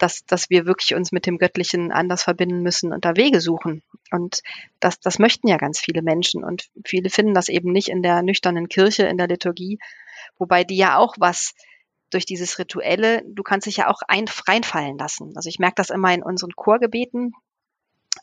Dass, 0.02 0.24
dass 0.26 0.50
wir 0.50 0.66
wirklich 0.66 0.94
uns 0.96 1.12
mit 1.12 1.26
dem 1.26 1.38
Göttlichen 1.38 1.92
anders 1.92 2.24
verbinden 2.24 2.60
müssen 2.62 2.92
und 2.92 3.04
da 3.04 3.16
Wege 3.16 3.40
suchen. 3.40 3.82
Und 4.10 4.40
das, 4.80 4.98
das 4.98 5.20
möchten 5.20 5.46
ja 5.46 5.58
ganz 5.58 5.78
viele 5.78 6.02
Menschen. 6.02 6.42
Und 6.42 6.68
viele 6.84 7.08
finden 7.08 7.34
das 7.34 7.48
eben 7.48 7.70
nicht 7.70 7.88
in 7.88 8.02
der 8.02 8.22
nüchternen 8.22 8.68
Kirche, 8.68 9.04
in 9.04 9.16
der 9.16 9.28
Liturgie, 9.28 9.78
wobei 10.38 10.64
die 10.64 10.76
ja 10.76 10.96
auch 10.96 11.14
was 11.18 11.54
durch 12.10 12.26
dieses 12.26 12.58
Rituelle, 12.58 13.22
du 13.26 13.42
kannst 13.44 13.66
dich 13.66 13.76
ja 13.76 13.88
auch 13.88 14.00
ein, 14.08 14.26
reinfallen 14.48 14.98
lassen. 14.98 15.32
Also 15.36 15.48
ich 15.48 15.60
merke 15.60 15.76
das 15.76 15.90
immer 15.90 16.12
in 16.12 16.22
unseren 16.22 16.52
Chorgebeten, 16.56 17.32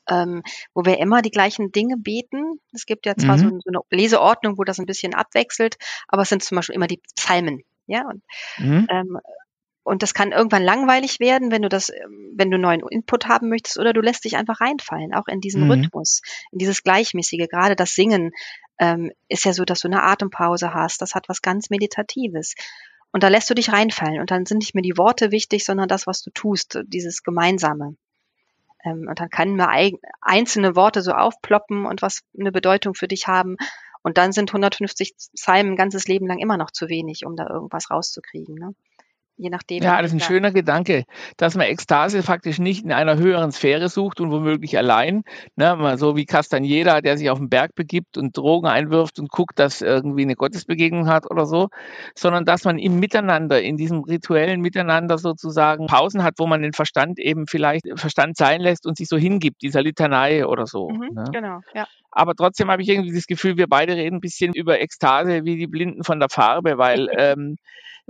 ähm, 0.10 0.44
wo 0.74 0.86
wir 0.86 1.00
immer 1.00 1.22
die 1.22 1.32
gleichen 1.32 1.72
Dinge 1.72 1.96
beten. 1.98 2.60
Es 2.74 2.86
gibt 2.86 3.06
ja 3.06 3.16
zwar 3.16 3.38
mhm. 3.38 3.42
so, 3.42 3.50
so, 3.50 3.70
eine 3.70 3.80
Leseordnung, 3.90 4.58
wo 4.58 4.64
das 4.64 4.80
ein 4.80 4.86
bisschen 4.86 5.14
abwechselt, 5.14 5.78
aber 6.08 6.24
es 6.24 6.30
sind 6.30 6.44
zum 6.44 6.58
Beispiel 6.58 6.76
immer 6.76 6.88
die 6.88 7.02
Psalmen. 7.16 7.64
Ja, 7.88 8.04
und, 8.08 8.24
mhm. 8.58 8.88
ähm, 8.90 9.18
und 9.90 10.04
das 10.04 10.14
kann 10.14 10.32
irgendwann 10.32 10.64
langweilig 10.64 11.20
werden, 11.20 11.52
wenn 11.52 11.64
du 11.64 11.70
das, 11.70 11.90
ähm, 11.90 12.34
wenn 12.36 12.52
du 12.52 12.60
neuen 12.60 12.82
Input 12.88 13.28
haben 13.28 13.50
möchtest, 13.50 13.80
oder 13.80 13.92
du 13.92 14.02
lässt 14.02 14.24
dich 14.24 14.38
einfach 14.38 14.62
reinfallen, 14.62 15.16
auch 15.16 15.28
in 15.28 15.42
diesen 15.42 15.66
mhm. 15.66 15.72
Rhythmus, 15.72 16.22
in 16.52 16.60
dieses 16.60 16.84
Gleichmäßige. 16.84 17.48
Gerade 17.50 17.76
das 17.76 17.96
Singen 17.96 18.32
ähm, 18.78 19.12
ist 19.30 19.46
ja 19.46 19.54
so, 19.54 19.66
dass 19.66 19.80
du 19.80 19.88
eine 19.88 20.04
Atempause 20.04 20.76
hast. 20.76 21.02
Das 21.02 21.16
hat 21.16 21.28
was 21.28 21.42
ganz 21.42 21.72
Meditatives. 21.72 22.54
Und 23.12 23.24
da 23.24 23.30
lässt 23.30 23.50
du 23.50 23.56
dich 23.56 23.72
reinfallen. 23.72 24.20
Und 24.20 24.30
dann 24.30 24.46
sind 24.46 24.60
nicht 24.60 24.76
mehr 24.76 24.84
die 24.84 24.98
Worte 24.98 25.32
wichtig, 25.32 25.66
sondern 25.66 25.88
das, 25.88 26.06
was 26.06 26.22
du 26.22 26.30
tust, 26.30 26.80
dieses 26.86 27.24
Gemeinsame. 27.24 27.96
Ähm, 28.86 29.08
und 29.10 29.20
dann 29.20 29.32
können 29.32 29.56
mal 29.56 29.92
einzelne 30.22 30.76
Worte 30.76 31.02
so 31.02 31.14
aufploppen 31.14 31.88
und 31.88 32.04
was 32.04 32.22
eine 32.40 32.52
Bedeutung 32.52 32.94
für 32.94 33.08
dich 33.08 33.28
haben. 33.28 33.58
Und 34.04 34.20
dann 34.20 34.34
sind 34.34 34.52
150 34.52 35.16
Psalmen 35.34 35.74
ein 35.74 35.78
ganzes 35.78 36.08
Leben 36.08 36.28
lang 36.28 36.38
immer 36.38 36.58
noch 36.58 36.70
zu 36.70 36.90
wenig, 36.90 37.26
um 37.26 37.36
da 37.36 37.50
irgendwas 37.50 37.90
rauszukriegen. 37.90 38.54
Ne? 38.54 38.76
Je 39.40 39.50
nachdem. 39.50 39.82
Ja, 39.82 40.02
das 40.02 40.12
ist 40.12 40.18
ein 40.18 40.20
schöner 40.20 40.52
Gedanke, 40.52 41.06
dass 41.38 41.56
man 41.56 41.66
Ekstase 41.66 42.22
faktisch 42.22 42.60
nicht 42.60 42.84
in 42.84 42.92
einer 42.92 43.18
höheren 43.18 43.52
Sphäre 43.52 43.88
sucht 43.88 44.20
und 44.20 44.32
womöglich 44.32 44.78
allein, 44.78 45.24
ne, 45.56 45.76
mal 45.76 45.98
so 45.98 46.16
wie 46.16 46.26
Castaneda, 46.26 47.02
der 47.02 47.18
sich 47.18 47.30
auf 47.30 47.40
den 47.40 47.50
Berg 47.50 47.74
begibt 47.74 48.18
und 48.18 48.38
Drogen 48.38 48.68
einwirft 48.68 49.18
und 49.18 49.30
guckt, 49.30 49.58
dass 49.58 49.82
irgendwie 49.82 50.24
eine 50.24 50.36
Gottesbegegnung 50.36 51.08
hat 51.08 51.32
oder 51.32 51.46
so, 51.46 51.70
sondern 52.16 52.46
dass 52.46 52.66
man 52.66 52.78
im 52.78 53.00
Miteinander, 53.00 53.62
in 53.62 53.78
diesem 53.78 54.04
rituellen 54.04 54.60
Miteinander 54.60 55.18
sozusagen 55.18 55.88
Pausen 55.88 56.24
hat, 56.24 56.36
wo 56.38 56.46
man 56.46 56.62
den 56.62 56.74
Verstand 56.74 57.18
eben 57.18 57.48
vielleicht 57.48 57.86
Verstand 57.96 58.36
sein 58.36 58.60
lässt 58.60 58.86
und 58.86 58.98
sich 58.98 59.08
so 59.08 59.18
hingibt, 59.18 59.62
dieser 59.62 59.82
Litanei 59.82 60.46
oder 60.46 60.68
so. 60.68 60.90
Mhm, 60.90 61.14
ne? 61.14 61.24
Genau, 61.32 61.62
ja. 61.74 61.88
Aber 62.12 62.36
trotzdem 62.36 62.70
habe 62.70 62.82
ich 62.82 62.90
irgendwie 62.90 63.14
das 63.14 63.28
Gefühl, 63.28 63.56
wir 63.56 63.68
beide 63.68 63.96
reden 63.96 64.18
ein 64.18 64.22
bisschen 64.22 64.54
über 64.54 64.82
Ekstase 64.82 65.46
wie 65.46 65.56
die 65.58 65.68
Blinden 65.68 66.04
von 66.04 66.20
der 66.20 66.30
Farbe, 66.30 66.78
weil, 66.78 67.08
ähm, 67.18 67.58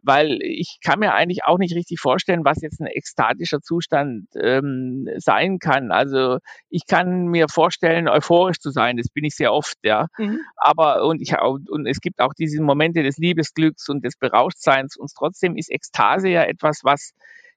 weil 0.03 0.39
ich 0.41 0.79
kann 0.83 0.99
mir 0.99 1.13
eigentlich 1.13 1.43
auch 1.43 1.57
nicht 1.57 1.75
richtig 1.75 1.99
vorstellen, 1.99 2.45
was 2.45 2.61
jetzt 2.61 2.79
ein 2.79 2.87
ekstatischer 2.87 3.61
Zustand 3.61 4.27
ähm, 4.35 5.07
sein 5.17 5.59
kann. 5.59 5.91
Also 5.91 6.37
ich 6.69 6.85
kann 6.87 7.27
mir 7.27 7.47
vorstellen, 7.49 8.07
euphorisch 8.07 8.59
zu 8.59 8.71
sein. 8.71 8.97
Das 8.97 9.09
bin 9.09 9.23
ich 9.23 9.35
sehr 9.35 9.53
oft, 9.53 9.77
ja. 9.83 10.07
Mhm. 10.17 10.39
Aber 10.55 11.05
und 11.05 11.21
ich 11.21 11.33
und 11.39 11.85
es 11.85 11.99
gibt 12.01 12.19
auch 12.19 12.33
diese 12.33 12.61
Momente 12.61 13.03
des 13.03 13.17
Liebesglücks 13.17 13.89
und 13.89 14.03
des 14.03 14.15
Berauschtseins. 14.17 14.97
Und 14.97 15.11
trotzdem 15.17 15.55
ist 15.57 15.71
Ekstase 15.71 16.29
ja 16.29 16.43
etwas, 16.43 16.81
was, 16.83 17.13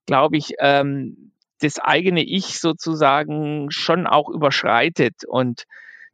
glaube 0.07 0.37
ich, 0.37 0.55
ähm, 0.59 1.33
das 1.61 1.79
eigene 1.79 2.23
Ich 2.23 2.59
sozusagen 2.59 3.71
schon 3.71 4.07
auch 4.07 4.29
überschreitet. 4.29 5.25
Und 5.27 5.65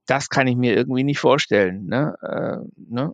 das 0.07 0.29
kann 0.29 0.47
ich 0.47 0.57
mir 0.57 0.75
irgendwie 0.75 1.05
nicht 1.05 1.19
vorstellen. 1.19 1.87
Ne? 1.87 2.15
Äh, 2.23 2.67
ne? 2.77 3.13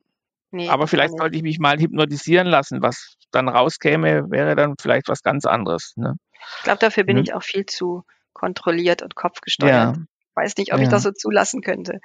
Nee, 0.54 0.68
Aber 0.68 0.86
vielleicht 0.86 1.18
sollte 1.18 1.36
ich 1.36 1.42
mich 1.42 1.58
mal 1.58 1.78
hypnotisieren 1.80 2.46
lassen. 2.46 2.80
Was 2.80 3.16
dann 3.32 3.48
rauskäme, 3.48 4.30
wäre 4.30 4.54
dann 4.54 4.76
vielleicht 4.80 5.08
was 5.08 5.22
ganz 5.22 5.46
anderes. 5.46 5.94
Ne? 5.96 6.14
Ich 6.58 6.62
glaube, 6.62 6.78
dafür 6.78 7.02
bin 7.02 7.16
hm? 7.16 7.24
ich 7.24 7.34
auch 7.34 7.42
viel 7.42 7.66
zu 7.66 8.04
kontrolliert 8.32 9.02
und 9.02 9.16
kopfgesteuert. 9.16 9.96
Ja. 9.96 10.02
Ich 10.20 10.36
weiß 10.36 10.56
nicht, 10.58 10.72
ob 10.72 10.78
ja. 10.78 10.84
ich 10.84 10.90
das 10.90 11.02
so 11.02 11.10
zulassen 11.10 11.60
könnte. 11.60 12.00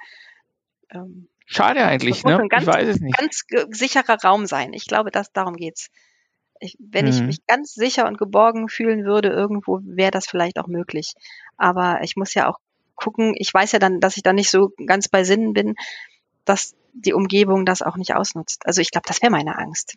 Ähm, 0.90 1.28
Schade 1.46 1.84
eigentlich, 1.84 2.24
ne? 2.24 2.44
Ganz, 2.48 2.64
ich 2.64 2.68
weiß 2.68 2.88
es 2.88 3.00
nicht. 3.00 3.16
Ganz 3.16 3.44
sicherer 3.70 4.16
Raum 4.24 4.46
sein. 4.46 4.72
Ich 4.72 4.86
glaube, 4.86 5.12
dass 5.12 5.32
darum 5.32 5.54
geht's. 5.54 5.88
Ich, 6.58 6.76
wenn 6.80 7.04
mhm. 7.04 7.10
ich 7.12 7.22
mich 7.22 7.46
ganz 7.46 7.72
sicher 7.72 8.08
und 8.08 8.18
geborgen 8.18 8.68
fühlen 8.68 9.04
würde 9.04 9.28
irgendwo, 9.28 9.78
wäre 9.84 10.10
das 10.10 10.26
vielleicht 10.26 10.58
auch 10.58 10.66
möglich. 10.66 11.14
Aber 11.56 12.00
ich 12.02 12.16
muss 12.16 12.34
ja 12.34 12.48
auch 12.48 12.58
gucken, 12.96 13.34
ich 13.36 13.54
weiß 13.54 13.70
ja 13.72 13.78
dann, 13.78 14.00
dass 14.00 14.16
ich 14.16 14.24
da 14.24 14.32
nicht 14.32 14.50
so 14.50 14.72
ganz 14.86 15.08
bei 15.08 15.22
Sinnen 15.22 15.52
bin, 15.52 15.76
dass 16.44 16.74
die 16.92 17.14
Umgebung 17.14 17.64
das 17.64 17.82
auch 17.82 17.96
nicht 17.96 18.14
ausnutzt. 18.14 18.66
Also 18.66 18.80
ich 18.80 18.90
glaube, 18.90 19.06
das 19.06 19.22
wäre 19.22 19.30
meine 19.30 19.58
Angst. 19.58 19.96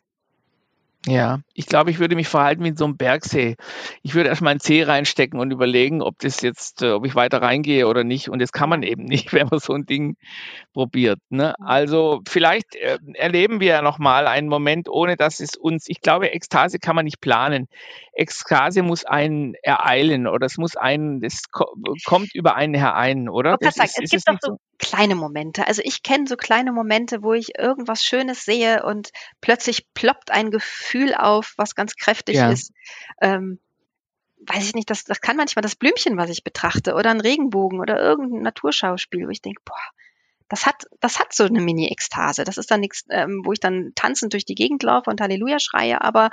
Ja, 1.05 1.39
ich 1.53 1.65
glaube, 1.65 1.91
ich 1.91 1.99
würde 1.99 2.15
mich 2.15 2.29
verhalten 2.29 2.63
wie 2.63 2.69
in 2.69 2.77
so 2.77 2.85
einem 2.85 2.95
Bergsee. 2.95 3.57
Ich 4.03 4.15
würde 4.15 4.29
erstmal 4.29 4.51
einen 4.51 4.61
Zeh 4.61 4.83
reinstecken 4.83 5.37
und 5.37 5.51
überlegen, 5.51 6.01
ob 6.01 6.17
das 6.19 6.39
jetzt, 6.39 6.81
äh, 6.81 6.91
ob 6.91 7.05
ich 7.05 7.13
weiter 7.13 7.41
reingehe 7.41 7.87
oder 7.89 8.05
nicht. 8.05 8.29
Und 8.29 8.41
das 8.41 8.53
kann 8.53 8.69
man 8.69 8.83
eben 8.83 9.03
nicht, 9.03 9.33
wenn 9.33 9.47
man 9.47 9.59
so 9.59 9.73
ein 9.73 9.85
Ding 9.85 10.15
probiert. 10.71 11.19
Ne? 11.29 11.55
Also 11.59 12.21
vielleicht 12.25 12.75
äh, 12.75 12.99
erleben 13.15 13.59
wir 13.59 13.67
ja 13.67 13.81
nochmal 13.81 14.27
einen 14.27 14.47
Moment, 14.47 14.87
ohne 14.87 15.17
dass 15.17 15.41
es 15.41 15.57
uns, 15.57 15.89
ich 15.89 15.99
glaube, 15.99 16.29
Ekstase 16.29 16.79
kann 16.79 16.95
man 16.95 17.03
nicht 17.03 17.19
planen. 17.19 17.67
Ekstase 18.13 18.81
muss 18.81 19.03
einen 19.03 19.55
ereilen 19.61 20.25
oder 20.25 20.45
es 20.45 20.57
muss 20.57 20.77
einen, 20.77 21.19
das 21.19 21.41
kommt 22.05 22.33
über 22.33 22.55
einen 22.55 22.75
herein, 22.75 23.27
oder? 23.27 23.57
Das 23.59 23.75
ist, 23.75 23.99
es 24.01 24.09
gibt 24.09 24.23
doch 24.25 24.37
so 24.39 24.57
kleine 24.83 25.15
Momente. 25.15 25.65
Also 25.65 25.81
ich 25.83 26.03
kenne 26.03 26.27
so 26.27 26.35
kleine 26.35 26.73
Momente, 26.73 27.23
wo 27.23 27.33
ich 27.33 27.57
irgendwas 27.57 28.03
Schönes 28.03 28.43
sehe 28.43 28.83
und 28.83 29.11
plötzlich 29.39 29.87
ploppt 29.93 30.29
ein 30.29 30.51
Gefühl 30.51 31.15
auf, 31.15 31.53
was 31.55 31.73
ganz 31.73 31.95
kräftig 31.95 32.35
ja. 32.35 32.51
ist. 32.51 32.73
Ähm, 33.21 33.59
weiß 34.45 34.65
ich 34.65 34.75
nicht, 34.75 34.89
das, 34.89 35.05
das 35.05 35.21
kann 35.21 35.37
manchmal 35.37 35.63
das 35.63 35.77
Blümchen, 35.77 36.17
was 36.17 36.29
ich 36.29 36.43
betrachte, 36.43 36.95
oder 36.95 37.11
ein 37.11 37.21
Regenbogen 37.21 37.79
oder 37.79 37.97
irgendein 37.97 38.41
Naturschauspiel, 38.41 39.25
wo 39.25 39.29
ich 39.29 39.41
denke, 39.41 39.61
boah, 39.63 39.79
das 40.49 40.65
hat, 40.65 40.83
das 40.99 41.17
hat 41.17 41.33
so 41.33 41.45
eine 41.45 41.61
Mini-Ekstase. 41.61 42.43
Das 42.43 42.57
ist 42.57 42.69
dann 42.69 42.81
nichts, 42.81 43.05
ähm, 43.09 43.41
wo 43.45 43.53
ich 43.53 43.61
dann 43.61 43.93
tanzend 43.95 44.33
durch 44.33 44.43
die 44.43 44.55
Gegend 44.55 44.83
laufe 44.83 45.09
und 45.09 45.21
Halleluja 45.21 45.59
schreie, 45.59 46.01
aber 46.01 46.29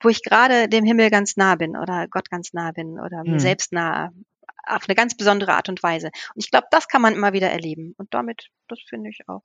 wo 0.00 0.08
ich 0.08 0.24
gerade 0.24 0.68
dem 0.68 0.84
Himmel 0.84 1.08
ganz 1.08 1.36
nah 1.36 1.54
bin 1.54 1.76
oder 1.76 2.08
Gott 2.08 2.30
ganz 2.30 2.52
nah 2.52 2.72
bin 2.72 2.98
oder 2.98 3.20
hm. 3.20 3.30
mir 3.30 3.40
selbst 3.40 3.72
nah 3.72 4.10
auf 4.66 4.88
eine 4.88 4.94
ganz 4.94 5.16
besondere 5.16 5.54
Art 5.54 5.68
und 5.68 5.82
Weise. 5.82 6.06
Und 6.34 6.44
ich 6.44 6.50
glaube, 6.50 6.66
das 6.70 6.88
kann 6.88 7.02
man 7.02 7.14
immer 7.14 7.32
wieder 7.32 7.50
erleben. 7.50 7.94
Und 7.98 8.14
damit, 8.14 8.48
das 8.68 8.78
finde 8.88 9.10
ich 9.10 9.20
auch 9.28 9.42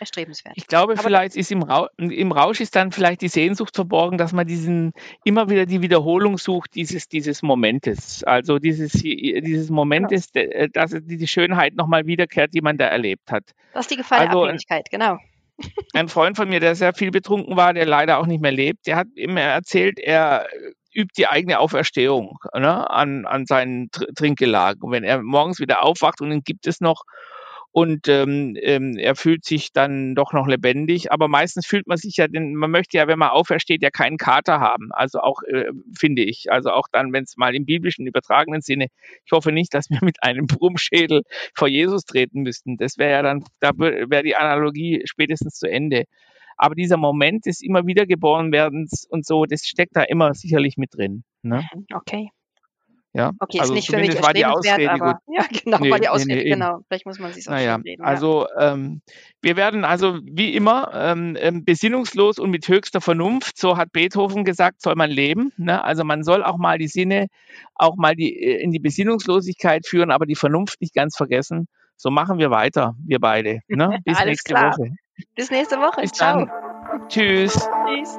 erstrebenswert. 0.00 0.54
Ich 0.56 0.66
glaube, 0.66 0.94
Aber 0.94 1.02
vielleicht 1.02 1.36
ist 1.36 1.50
im, 1.52 1.62
Ra 1.62 1.88
im 1.98 2.32
Rausch 2.32 2.60
ist 2.60 2.74
dann 2.76 2.92
vielleicht 2.92 3.20
die 3.20 3.28
Sehnsucht 3.28 3.74
verborgen, 3.74 4.18
dass 4.18 4.32
man 4.32 4.46
diesen 4.46 4.92
immer 5.24 5.48
wieder 5.50 5.66
die 5.66 5.82
Wiederholung 5.82 6.38
sucht 6.38 6.74
dieses 6.74 7.08
dieses 7.08 7.42
Momentes. 7.42 8.24
Also 8.24 8.58
dieses 8.58 8.92
dieses 8.92 9.70
Momentes, 9.70 10.32
genau. 10.32 10.50
Äh, 10.50 10.68
dass 10.70 10.94
die 10.94 11.28
Schönheit 11.28 11.74
nochmal 11.74 12.06
wiederkehrt, 12.06 12.54
die 12.54 12.60
man 12.60 12.78
da 12.78 12.86
erlebt 12.86 13.30
hat. 13.30 13.44
Das 13.72 13.82
ist 13.82 13.90
die 13.90 13.96
Gefahr 13.96 14.20
also, 14.20 14.32
der 14.32 14.42
Abhängigkeit, 14.42 14.90
genau. 14.90 15.18
Ein 15.92 16.08
Freund 16.08 16.36
von 16.36 16.48
mir, 16.48 16.58
der 16.58 16.74
sehr 16.74 16.94
viel 16.94 17.10
betrunken 17.10 17.56
war, 17.56 17.74
der 17.74 17.86
leider 17.86 18.18
auch 18.18 18.26
nicht 18.26 18.40
mehr 18.40 18.52
lebt, 18.52 18.86
der 18.86 18.96
hat 18.96 19.06
immer 19.14 19.40
erzählt, 19.40 20.00
er 20.00 20.48
übt 20.94 21.12
die 21.16 21.26
eigene 21.26 21.58
Auferstehung 21.58 22.38
ne, 22.54 22.88
an, 22.90 23.26
an 23.26 23.46
seinen 23.46 23.90
Tr 23.90 24.06
Trinkgelagen. 24.14 24.82
Und 24.82 24.92
wenn 24.92 25.04
er 25.04 25.22
morgens 25.22 25.60
wieder 25.60 25.82
aufwacht 25.82 26.20
und 26.20 26.30
dann 26.30 26.42
gibt 26.42 26.66
es 26.66 26.80
noch 26.80 27.04
und 27.74 28.06
ähm, 28.06 28.56
ähm, 28.62 28.96
er 28.96 29.16
fühlt 29.16 29.44
sich 29.44 29.72
dann 29.72 30.14
doch 30.14 30.32
noch 30.32 30.46
lebendig. 30.46 31.10
Aber 31.10 31.26
meistens 31.26 31.66
fühlt 31.66 31.88
man 31.88 31.96
sich 31.96 32.18
ja, 32.18 32.28
denn 32.28 32.54
man 32.54 32.70
möchte 32.70 32.96
ja, 32.96 33.08
wenn 33.08 33.18
man 33.18 33.30
aufersteht, 33.30 33.82
ja 33.82 33.90
keinen 33.90 34.16
Kater 34.16 34.60
haben. 34.60 34.92
Also 34.92 35.18
auch, 35.18 35.42
äh, 35.42 35.72
finde 35.92 36.22
ich. 36.22 36.52
Also 36.52 36.70
auch 36.70 36.86
dann, 36.92 37.12
wenn 37.12 37.24
es 37.24 37.36
mal 37.36 37.52
im 37.52 37.66
biblischen 37.66 38.06
übertragenen 38.06 38.60
Sinne, 38.60 38.86
ich 39.26 39.32
hoffe 39.32 39.50
nicht, 39.50 39.74
dass 39.74 39.90
wir 39.90 39.98
mit 40.02 40.22
einem 40.22 40.46
Brummschädel 40.46 41.22
vor 41.52 41.66
Jesus 41.66 42.04
treten 42.04 42.42
müssten. 42.42 42.76
Das 42.76 42.96
wäre 42.96 43.10
ja 43.10 43.22
dann, 43.22 43.44
da 43.58 43.72
wäre 43.76 44.22
die 44.22 44.36
Analogie 44.36 45.02
spätestens 45.06 45.54
zu 45.58 45.68
Ende. 45.68 46.04
Aber 46.56 46.74
dieser 46.74 46.96
Moment 46.96 47.46
des 47.46 47.60
immer 47.60 47.86
wieder 47.86 48.06
geboren 48.06 48.52
werdens 48.52 49.06
und 49.08 49.26
so, 49.26 49.44
das 49.44 49.64
steckt 49.64 49.96
da 49.96 50.02
immer 50.02 50.34
sicherlich 50.34 50.76
mit 50.76 50.94
drin. 50.94 51.24
Ne? 51.42 51.64
Mhm, 51.74 51.86
okay. 51.94 52.30
Ja, 53.16 53.30
okay, 53.38 53.60
also 53.60 53.72
ist 53.72 53.76
nicht 53.76 53.90
für 53.90 53.98
mich 53.98 54.20
war 54.20 54.32
die 54.32 54.44
Ausrede 54.44 54.90
aber, 54.90 55.12
gut. 55.12 55.22
ja, 55.36 55.46
genau, 55.62 55.78
nee, 55.78 55.90
war 55.92 56.00
die 56.00 56.08
Ausrede, 56.08 56.34
nee, 56.34 56.50
genau. 56.50 56.80
Vielleicht 56.88 57.06
muss 57.06 57.20
man 57.20 57.32
sich 57.32 57.46
auch 57.46 57.52
naja, 57.52 57.76
reden. 57.76 58.02
Also 58.02 58.48
ähm, 58.58 59.02
wir 59.40 59.54
werden 59.56 59.84
also 59.84 60.18
wie 60.24 60.52
immer 60.56 60.90
ähm, 60.92 61.36
ähm, 61.38 61.64
besinnungslos 61.64 62.40
und 62.40 62.50
mit 62.50 62.66
höchster 62.66 63.00
Vernunft, 63.00 63.56
so 63.56 63.76
hat 63.76 63.92
Beethoven 63.92 64.44
gesagt, 64.44 64.82
soll 64.82 64.96
man 64.96 65.10
leben. 65.12 65.52
Ne? 65.56 65.82
Also 65.84 66.02
man 66.02 66.24
soll 66.24 66.42
auch 66.42 66.58
mal 66.58 66.76
die 66.76 66.88
Sinne, 66.88 67.28
auch 67.76 67.94
mal 67.94 68.16
die 68.16 68.36
äh, 68.36 68.60
in 68.60 68.72
die 68.72 68.80
Besinnungslosigkeit 68.80 69.86
führen, 69.86 70.10
aber 70.10 70.26
die 70.26 70.34
Vernunft 70.34 70.80
nicht 70.80 70.92
ganz 70.92 71.16
vergessen. 71.16 71.68
So 71.96 72.10
machen 72.10 72.38
wir 72.38 72.50
weiter, 72.50 72.96
wir 73.06 73.20
beide. 73.20 73.60
Ne? 73.68 74.00
Bis 74.04 74.24
nächste 74.24 74.54
klar. 74.54 74.76
Woche. 74.76 74.90
Bis 75.34 75.50
nächste 75.50 75.76
Woche. 75.76 76.02
Bis 76.02 76.12
Ciao. 76.12 76.46
Dann. 76.46 77.08
Tschüss. 77.08 77.52
Tschüss. 77.86 78.18